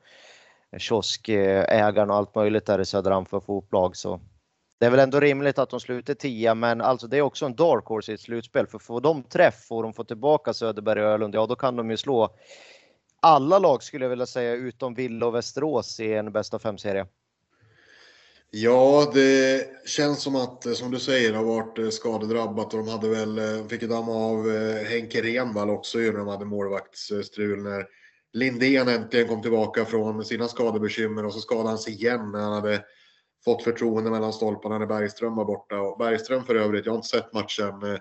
kioskägaren 0.79 2.11
och 2.11 2.17
allt 2.17 2.35
möjligt 2.35 2.67
där 2.67 2.81
i 2.81 2.85
Söderhamn 2.85 3.27
för 3.27 3.37
att 3.37 3.45
få 3.45 3.65
lag. 3.71 3.97
Så 3.97 4.21
det 4.78 4.87
är 4.87 4.90
väl 4.90 5.00
ändå 5.00 5.20
rimligt 5.20 5.58
att 5.58 5.70
de 5.70 5.80
slutar 5.80 6.14
10 6.14 6.54
men 6.54 6.80
alltså 6.80 7.06
det 7.06 7.16
är 7.16 7.23
också 7.23 7.47
en 7.47 7.56
dark 7.56 7.85
horse 7.85 8.12
i 8.12 8.14
ett 8.14 8.20
slutspel. 8.20 8.66
För 8.66 8.78
får 8.78 9.00
de 9.00 9.23
träff 9.23 9.66
och 9.70 9.82
de 9.82 9.92
får 9.92 10.04
tillbaka 10.04 10.52
Söderberg 10.52 11.04
och 11.04 11.11
Ölund, 11.11 11.35
ja 11.35 11.47
då 11.47 11.56
kan 11.56 11.76
de 11.76 11.90
ju 11.90 11.97
slå 11.97 12.35
alla 13.20 13.58
lag 13.58 13.82
skulle 13.82 14.04
jag 14.04 14.11
vilja 14.11 14.26
säga 14.26 14.52
utom 14.52 14.94
Villa 14.94 15.26
och 15.26 15.35
Västerås 15.35 16.00
i 16.00 16.14
en 16.14 16.32
bästa 16.32 16.58
fem-serie. 16.58 17.06
Ja, 18.50 19.11
det 19.14 19.66
känns 19.87 20.23
som 20.23 20.37
att, 20.37 20.66
eh, 20.66 20.73
som 20.73 20.90
du 20.90 20.99
säger, 20.99 21.32
har 21.32 21.44
varit 21.44 21.78
eh, 21.78 21.88
skadedrabbat 21.88 22.75
och 22.75 22.78
de 22.78 22.88
hade 22.88 23.08
väl, 23.08 23.38
eh, 23.38 23.66
fick 23.66 23.82
ju 23.82 23.88
damma 23.88 24.12
av 24.12 24.50
Henke 24.85 25.23
Renvall 25.23 25.70
också 25.70 26.00
ju 26.00 26.12
när 26.12 26.18
de 26.18 26.28
hade 26.28 26.44
målvaktsstrul 26.44 27.62
när 27.62 27.87
Lindén 28.32 28.88
äntligen 28.88 29.28
kom 29.28 29.42
tillbaka 29.42 29.85
från 29.85 30.25
sina 30.25 30.49
skadebekymmer 30.49 31.26
och 31.26 31.32
så 31.32 31.40
skadade 31.40 31.68
han 31.68 31.78
sig 31.78 31.92
igen 31.92 32.32
när 32.32 32.40
han 32.40 32.52
hade 32.52 32.85
fått 33.45 33.64
förtroende 33.64 34.11
mellan 34.11 34.33
stolparna 34.33 34.78
när 34.78 34.87
Bergström 34.87 35.37
var 35.37 35.45
borta. 35.45 35.80
Och 35.80 35.99
Bergström 35.99 36.45
för 36.45 36.54
övrigt, 36.54 36.87
jag 36.87 36.92
har 36.92 36.97
inte 36.97 37.09
sett 37.09 37.33
matchen 37.33 37.83
eh, 37.83 37.99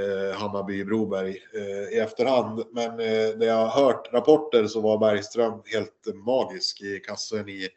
eh, 0.00 0.36
Hammarby-Broberg 0.36 1.36
eh, 1.54 1.96
i 1.96 1.98
efterhand. 1.98 2.64
Men 2.72 2.90
eh, 2.90 3.36
när 3.36 3.46
jag 3.46 3.66
har 3.66 3.84
hört 3.84 4.12
rapporter 4.12 4.66
så 4.66 4.80
var 4.80 4.98
Bergström 4.98 5.62
helt 5.64 6.06
magisk 6.14 6.80
i 6.80 7.00
kassen 7.00 7.48
i, 7.48 7.68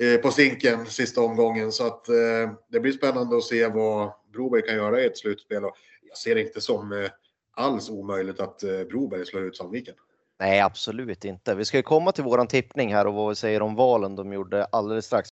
eh, 0.00 0.20
på 0.20 0.30
Zinken 0.30 0.86
sista 0.86 1.20
omgången. 1.20 1.72
Så 1.72 1.86
att 1.86 2.08
eh, 2.08 2.52
det 2.68 2.80
blir 2.80 2.92
spännande 2.92 3.36
att 3.36 3.44
se 3.44 3.68
vad 3.68 4.12
Broberg 4.32 4.62
kan 4.62 4.74
göra 4.74 5.00
i 5.00 5.06
ett 5.06 5.18
slutspel. 5.18 5.64
Och 5.64 5.76
jag 6.08 6.18
ser 6.18 6.34
det 6.34 6.40
inte 6.40 6.60
som 6.60 6.92
eh, 6.92 7.10
alls 7.56 7.90
omöjligt 7.90 8.40
att 8.40 8.62
eh, 8.62 8.84
Broberg 8.90 9.26
slår 9.26 9.42
ut 9.42 9.56
Sandviken. 9.56 9.94
Nej, 10.40 10.60
absolut 10.60 11.24
inte. 11.24 11.54
Vi 11.54 11.64
ska 11.64 11.76
ju 11.76 11.82
komma 11.82 12.12
till 12.12 12.24
våran 12.24 12.46
tippning 12.46 12.94
här 12.94 13.06
och 13.06 13.14
vad 13.14 13.28
vi 13.28 13.34
säger 13.34 13.62
om 13.62 13.74
valen 13.74 14.16
de 14.16 14.32
gjorde 14.32 14.64
alldeles 14.64 15.06
strax. 15.06 15.28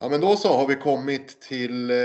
Ja, 0.00 0.08
men 0.08 0.20
då 0.20 0.36
så 0.36 0.48
har 0.48 0.66
vi 0.66 0.74
kommit 0.74 1.40
till 1.40 1.90
eh, 1.90 1.96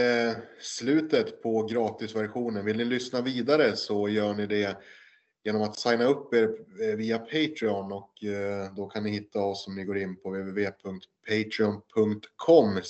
slutet 0.60 1.44
på 1.44 1.64
gratisversionen. 1.64 2.66
Vill 2.66 2.78
ni 2.78 2.86
lyssna 2.86 3.22
vidare 3.22 3.76
så 3.76 4.10
gör 4.10 4.34
ni 4.34 4.48
det 4.48 4.78
genom 5.44 5.62
att 5.62 5.80
signa 5.80 6.06
upp 6.06 6.34
er 6.34 6.50
eh, 6.82 6.96
via 6.96 7.20
Patreon 7.20 7.92
och 7.92 8.24
eh, 8.24 8.74
då 8.74 8.88
kan 8.88 9.04
ni 9.04 9.12
hitta 9.12 9.40
oss 9.40 9.68
om 9.68 9.76
ni 9.76 9.84
går 9.84 9.98
in 9.98 10.16
på 10.16 10.30
www.patreon.com 10.30 12.82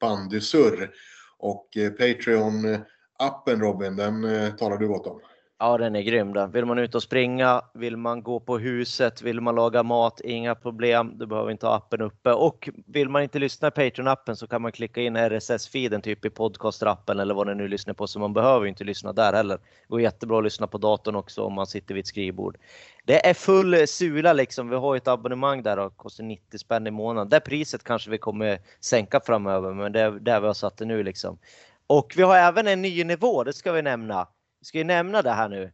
bandysurr 0.00 0.90
och 1.38 1.76
eh, 1.76 1.90
Patreon-appen 1.90 3.60
Robin, 3.60 3.96
den 3.96 4.24
eh, 4.24 4.54
talar 4.54 4.78
du 4.78 4.88
gott 4.88 5.06
om. 5.06 5.20
Ja, 5.62 5.78
den 5.78 5.96
är 5.96 6.02
grym 6.02 6.32
den. 6.32 6.50
Vill 6.50 6.64
man 6.64 6.78
ut 6.78 6.94
och 6.94 7.02
springa, 7.02 7.62
vill 7.74 7.96
man 7.96 8.22
gå 8.22 8.40
på 8.40 8.58
huset, 8.58 9.22
vill 9.22 9.40
man 9.40 9.54
laga 9.54 9.82
mat, 9.82 10.20
inga 10.20 10.54
problem. 10.54 11.18
Du 11.18 11.26
behöver 11.26 11.50
inte 11.50 11.66
ha 11.66 11.76
appen 11.76 12.00
uppe. 12.00 12.32
Och 12.32 12.68
vill 12.86 13.08
man 13.08 13.22
inte 13.22 13.38
lyssna 13.38 13.68
i 13.68 13.70
Patreon-appen 13.70 14.34
så 14.34 14.46
kan 14.46 14.62
man 14.62 14.72
klicka 14.72 15.00
in 15.00 15.16
RSS-feeden 15.16 16.00
typ 16.00 16.24
i 16.24 16.28
podcast-appen 16.28 17.20
eller 17.20 17.34
vad 17.34 17.46
ni 17.46 17.54
nu 17.54 17.68
lyssnar 17.68 17.94
på. 17.94 18.06
Så 18.06 18.18
man 18.18 18.32
behöver 18.32 18.66
inte 18.66 18.84
lyssna 18.84 19.12
där 19.12 19.32
heller. 19.32 19.56
Det 19.56 19.88
går 19.88 20.00
jättebra 20.00 20.38
att 20.38 20.44
lyssna 20.44 20.66
på 20.66 20.78
datorn 20.78 21.16
också 21.16 21.42
om 21.42 21.52
man 21.52 21.66
sitter 21.66 21.94
vid 21.94 22.00
ett 22.00 22.06
skrivbord. 22.06 22.58
Det 23.04 23.26
är 23.26 23.34
full 23.34 23.88
sula 23.88 24.32
liksom. 24.32 24.68
Vi 24.68 24.76
har 24.76 24.96
ett 24.96 25.08
abonnemang 25.08 25.62
där 25.62 25.78
och 25.78 25.96
kostar 25.96 26.24
90 26.24 26.58
spänn 26.58 26.86
i 26.86 26.90
månaden. 26.90 27.28
Det 27.28 27.40
priset 27.40 27.84
kanske 27.84 28.10
vi 28.10 28.18
kommer 28.18 28.58
sänka 28.80 29.20
framöver, 29.20 29.74
men 29.74 29.92
det 29.92 30.00
är 30.00 30.10
där 30.10 30.40
vi 30.40 30.46
har 30.46 30.54
satt 30.54 30.76
det 30.76 30.84
nu 30.84 31.02
liksom. 31.02 31.38
Och 31.86 32.14
vi 32.16 32.22
har 32.22 32.36
även 32.36 32.66
en 32.66 32.82
ny 32.82 33.04
nivå, 33.04 33.44
det 33.44 33.52
ska 33.52 33.72
vi 33.72 33.82
nämna 33.82 34.28
vi 34.60 34.66
ska 34.66 34.78
ju 34.78 34.84
nämna 34.84 35.22
det 35.22 35.30
här 35.30 35.48
nu. 35.48 35.72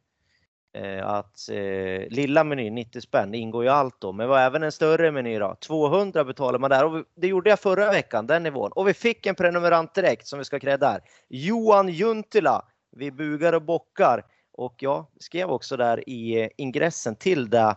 Eh, 0.76 1.06
att 1.06 1.48
eh, 1.48 2.08
lilla 2.08 2.44
menyn 2.44 2.74
90 2.74 3.00
spänn 3.00 3.34
ingår 3.34 3.64
ju 3.64 3.70
allt 3.70 4.00
då, 4.00 4.12
men 4.12 4.28
var 4.28 4.38
även 4.38 4.62
en 4.62 4.72
större 4.72 5.10
meny 5.10 5.38
då. 5.38 5.56
200 5.60 6.24
betalar 6.24 6.58
man 6.58 6.70
där 6.70 6.84
och 6.84 7.04
det 7.16 7.26
gjorde 7.26 7.50
jag 7.50 7.60
förra 7.60 7.90
veckan, 7.90 8.26
den 8.26 8.42
nivån. 8.42 8.72
Och 8.72 8.88
vi 8.88 8.94
fick 8.94 9.26
en 9.26 9.34
prenumerant 9.34 9.94
direkt 9.94 10.26
som 10.26 10.38
vi 10.38 10.44
ska 10.44 10.60
kredda 10.60 10.92
där. 10.92 11.00
Johan 11.28 11.88
Juntila. 11.88 12.64
Vi 12.96 13.10
bugar 13.10 13.52
och 13.52 13.62
bockar. 13.62 14.24
Och 14.52 14.74
jag 14.78 15.06
skrev 15.20 15.50
också 15.50 15.76
där 15.76 16.08
i 16.08 16.42
eh, 16.42 16.48
ingressen 16.56 17.16
till 17.16 17.50
det 17.50 17.76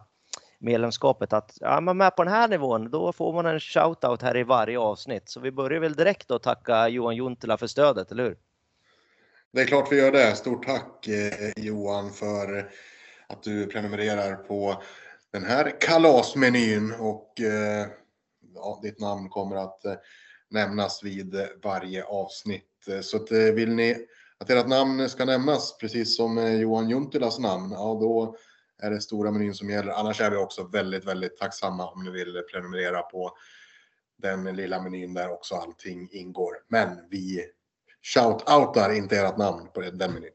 medlemskapet 0.59 1.33
att 1.33 1.61
är 1.61 1.81
man 1.81 1.97
med 1.97 2.15
på 2.15 2.23
den 2.23 2.33
här 2.33 2.47
nivån 2.47 2.91
då 2.91 3.11
får 3.11 3.33
man 3.33 3.45
en 3.45 3.59
shoutout 3.59 4.21
här 4.21 4.37
i 4.37 4.43
varje 4.43 4.79
avsnitt. 4.79 5.29
Så 5.29 5.39
vi 5.39 5.51
börjar 5.51 5.79
väl 5.79 5.93
direkt 5.93 6.27
då 6.27 6.39
tacka 6.39 6.87
Johan 6.87 7.15
Juntila 7.15 7.57
för 7.57 7.67
stödet, 7.67 8.11
eller 8.11 8.23
hur? 8.23 8.37
Det 9.51 9.61
är 9.61 9.65
klart 9.65 9.91
vi 9.91 9.95
gör 9.95 10.11
det. 10.11 10.35
Stort 10.35 10.65
tack 10.65 11.07
eh, 11.07 11.51
Johan 11.55 12.13
för 12.13 12.71
att 13.27 13.43
du 13.43 13.67
prenumererar 13.67 14.35
på 14.35 14.83
den 15.31 15.43
här 15.43 15.81
kalasmenyn 15.81 16.93
och 16.99 17.41
eh, 17.41 17.87
ja, 18.55 18.79
ditt 18.83 18.99
namn 18.99 19.29
kommer 19.29 19.55
att 19.55 19.85
eh, 19.85 19.93
nämnas 20.49 21.03
vid 21.03 21.35
varje 21.63 22.03
avsnitt. 22.03 22.65
Så 23.01 23.17
att, 23.17 23.31
vill 23.31 23.75
ni 23.75 24.05
att 24.37 24.49
ert 24.49 24.67
namn 24.67 25.09
ska 25.09 25.25
nämnas 25.25 25.77
precis 25.77 26.15
som 26.15 26.57
Johan 26.59 26.89
Juntilas 26.89 27.39
namn, 27.39 27.71
ja 27.71 27.97
då 28.01 28.35
är 28.81 28.91
det 28.91 29.01
stora 29.01 29.31
menyn 29.31 29.53
som 29.53 29.69
gäller. 29.69 29.91
Annars 29.91 30.21
är 30.21 30.31
vi 30.31 30.37
också 30.37 30.63
väldigt, 30.63 31.05
väldigt 31.05 31.37
tacksamma 31.37 31.89
om 31.89 32.03
ni 32.03 32.11
vill 32.11 32.43
prenumerera 32.51 33.01
på 33.01 33.37
den 34.17 34.43
lilla 34.55 34.81
menyn 34.81 35.13
där 35.13 35.31
också 35.31 35.55
allting 35.55 36.09
ingår. 36.11 36.53
Men 36.67 36.89
vi 37.09 37.45
shout-outar 38.03 38.93
inte 38.97 39.17
ert 39.17 39.37
namn 39.37 39.67
på 39.73 39.81
den 39.81 39.97
menyn. 39.97 40.29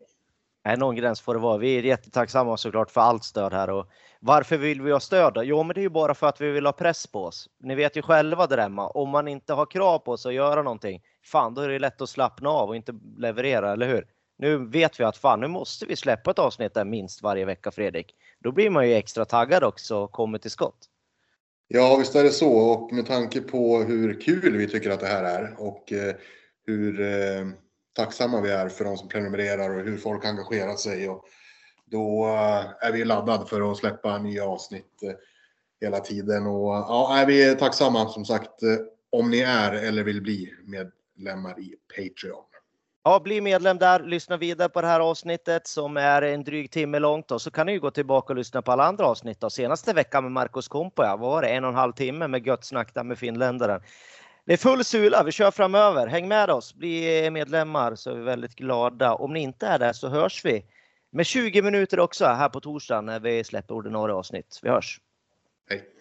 Nej, 0.64 0.76
någon 0.76 0.96
gräns 0.96 1.20
får 1.20 1.34
det 1.34 1.40
vara. 1.40 1.58
Vi 1.58 1.78
är 1.78 1.82
jättetacksamma 1.82 2.56
såklart 2.56 2.90
för 2.90 3.00
allt 3.00 3.24
stöd 3.24 3.52
här. 3.52 3.70
Och 3.70 3.86
varför 4.20 4.56
vill 4.56 4.82
vi 4.82 4.92
ha 4.92 5.00
stöd? 5.00 5.38
Jo, 5.42 5.62
men 5.62 5.74
det 5.74 5.80
är 5.80 5.82
ju 5.82 5.88
bara 5.88 6.14
för 6.14 6.26
att 6.26 6.40
vi 6.40 6.50
vill 6.50 6.66
ha 6.66 6.72
press 6.72 7.06
på 7.06 7.24
oss. 7.24 7.48
Ni 7.60 7.74
vet 7.74 7.96
ju 7.96 8.02
själva 8.02 8.46
där 8.46 8.58
hemma. 8.58 8.88
Om 8.88 9.08
man 9.08 9.28
inte 9.28 9.52
har 9.52 9.66
krav 9.66 9.98
på 9.98 10.16
sig 10.16 10.28
att 10.28 10.34
göra 10.34 10.62
någonting, 10.62 11.02
fan, 11.24 11.54
då 11.54 11.62
är 11.62 11.68
det 11.68 11.78
lätt 11.78 12.00
att 12.00 12.08
slappna 12.08 12.48
av 12.48 12.68
och 12.68 12.76
inte 12.76 12.94
leverera, 13.18 13.72
eller 13.72 13.88
hur? 13.88 14.06
Nu 14.38 14.66
vet 14.66 15.00
vi 15.00 15.04
att 15.04 15.16
fan, 15.16 15.40
nu 15.40 15.48
måste 15.48 15.86
vi 15.86 15.96
släppa 15.96 16.30
ett 16.30 16.38
avsnitt 16.38 16.74
där 16.74 16.84
minst 16.84 17.22
varje 17.22 17.44
vecka, 17.44 17.70
Fredrik. 17.70 18.14
Då 18.38 18.52
blir 18.52 18.70
man 18.70 18.88
ju 18.88 18.94
extra 18.94 19.24
taggad 19.24 19.64
också 19.64 19.96
och 19.96 20.12
kommer 20.12 20.38
till 20.38 20.50
skott. 20.50 20.78
Ja, 21.68 21.96
visst 21.98 22.14
är 22.14 22.24
det 22.24 22.30
så. 22.30 22.52
Och 22.52 22.92
med 22.92 23.06
tanke 23.06 23.40
på 23.40 23.78
hur 23.78 24.20
kul 24.20 24.56
vi 24.56 24.68
tycker 24.68 24.90
att 24.90 25.00
det 25.00 25.06
här 25.06 25.24
är 25.24 25.54
och 25.58 25.92
eh, 25.92 26.14
hur 26.66 27.00
eh, 27.00 27.46
tacksamma 27.92 28.40
vi 28.40 28.50
är 28.50 28.68
för 28.68 28.84
de 28.84 28.96
som 28.96 29.08
prenumererar 29.08 29.78
och 29.78 29.84
hur 29.84 29.96
folk 29.96 30.24
engagerar 30.24 30.76
sig. 30.76 31.08
Och 31.08 31.24
då 31.84 32.26
eh, 32.26 32.86
är 32.88 32.92
vi 32.92 33.04
laddade 33.04 33.46
för 33.46 33.72
att 33.72 33.78
släppa 33.78 34.18
nya 34.18 34.44
avsnitt 34.44 35.02
eh, 35.02 35.12
hela 35.80 36.00
tiden. 36.00 36.46
Och 36.46 36.74
ja, 36.74 37.18
är 37.18 37.26
vi 37.26 37.54
tacksamma 37.54 38.08
som 38.08 38.24
sagt 38.24 38.62
eh, 38.62 38.78
om 39.10 39.30
ni 39.30 39.40
är 39.40 39.72
eller 39.72 40.04
vill 40.04 40.22
bli 40.22 40.54
medlemmar 40.64 41.60
i 41.60 41.74
Patreon. 41.96 42.44
Ja, 43.06 43.20
bli 43.20 43.40
medlem 43.40 43.78
där, 43.78 44.00
lyssna 44.00 44.36
vidare 44.36 44.68
på 44.68 44.80
det 44.80 44.86
här 44.86 45.00
avsnittet 45.00 45.66
som 45.66 45.96
är 45.96 46.22
en 46.22 46.44
dryg 46.44 46.70
timme 46.70 46.98
långt 46.98 47.30
och 47.30 47.42
så 47.42 47.50
kan 47.50 47.66
ni 47.66 47.72
ju 47.72 47.80
gå 47.80 47.90
tillbaka 47.90 48.32
och 48.32 48.36
lyssna 48.36 48.62
på 48.62 48.72
alla 48.72 48.84
andra 48.84 49.06
avsnitt. 49.06 49.40
Då. 49.40 49.50
Senaste 49.50 49.92
veckan 49.92 50.22
med 50.22 50.32
Marcus 50.32 50.68
Kompoja, 50.68 51.16
vad 51.16 51.30
var 51.30 51.42
det, 51.42 51.48
en 51.48 51.64
och 51.64 51.70
en 51.70 51.76
halv 51.76 51.92
timme 51.92 52.28
med 52.28 52.46
gött 52.46 52.64
snack 52.64 52.94
där 52.94 53.04
med 53.04 53.18
finländaren. 53.18 53.80
Det 54.46 54.52
är 54.52 54.56
full 54.56 54.84
sula, 54.84 55.22
vi 55.22 55.32
kör 55.32 55.50
framöver. 55.50 56.06
Häng 56.06 56.28
med 56.28 56.50
oss, 56.50 56.74
bli 56.74 57.30
medlemmar 57.30 57.94
så 57.94 58.10
är 58.10 58.14
vi 58.14 58.22
väldigt 58.22 58.54
glada. 58.54 59.14
Om 59.14 59.32
ni 59.32 59.40
inte 59.40 59.66
är 59.66 59.78
där 59.78 59.92
så 59.92 60.08
hörs 60.08 60.44
vi 60.44 60.64
med 61.12 61.26
20 61.26 61.62
minuter 61.62 62.00
också 62.00 62.26
här 62.26 62.48
på 62.48 62.60
torsdag 62.60 63.00
när 63.00 63.20
vi 63.20 63.44
släpper 63.44 63.74
ordinarie 63.74 64.14
avsnitt. 64.14 64.60
Vi 64.62 64.68
hörs! 64.68 65.00
Hej! 65.70 65.93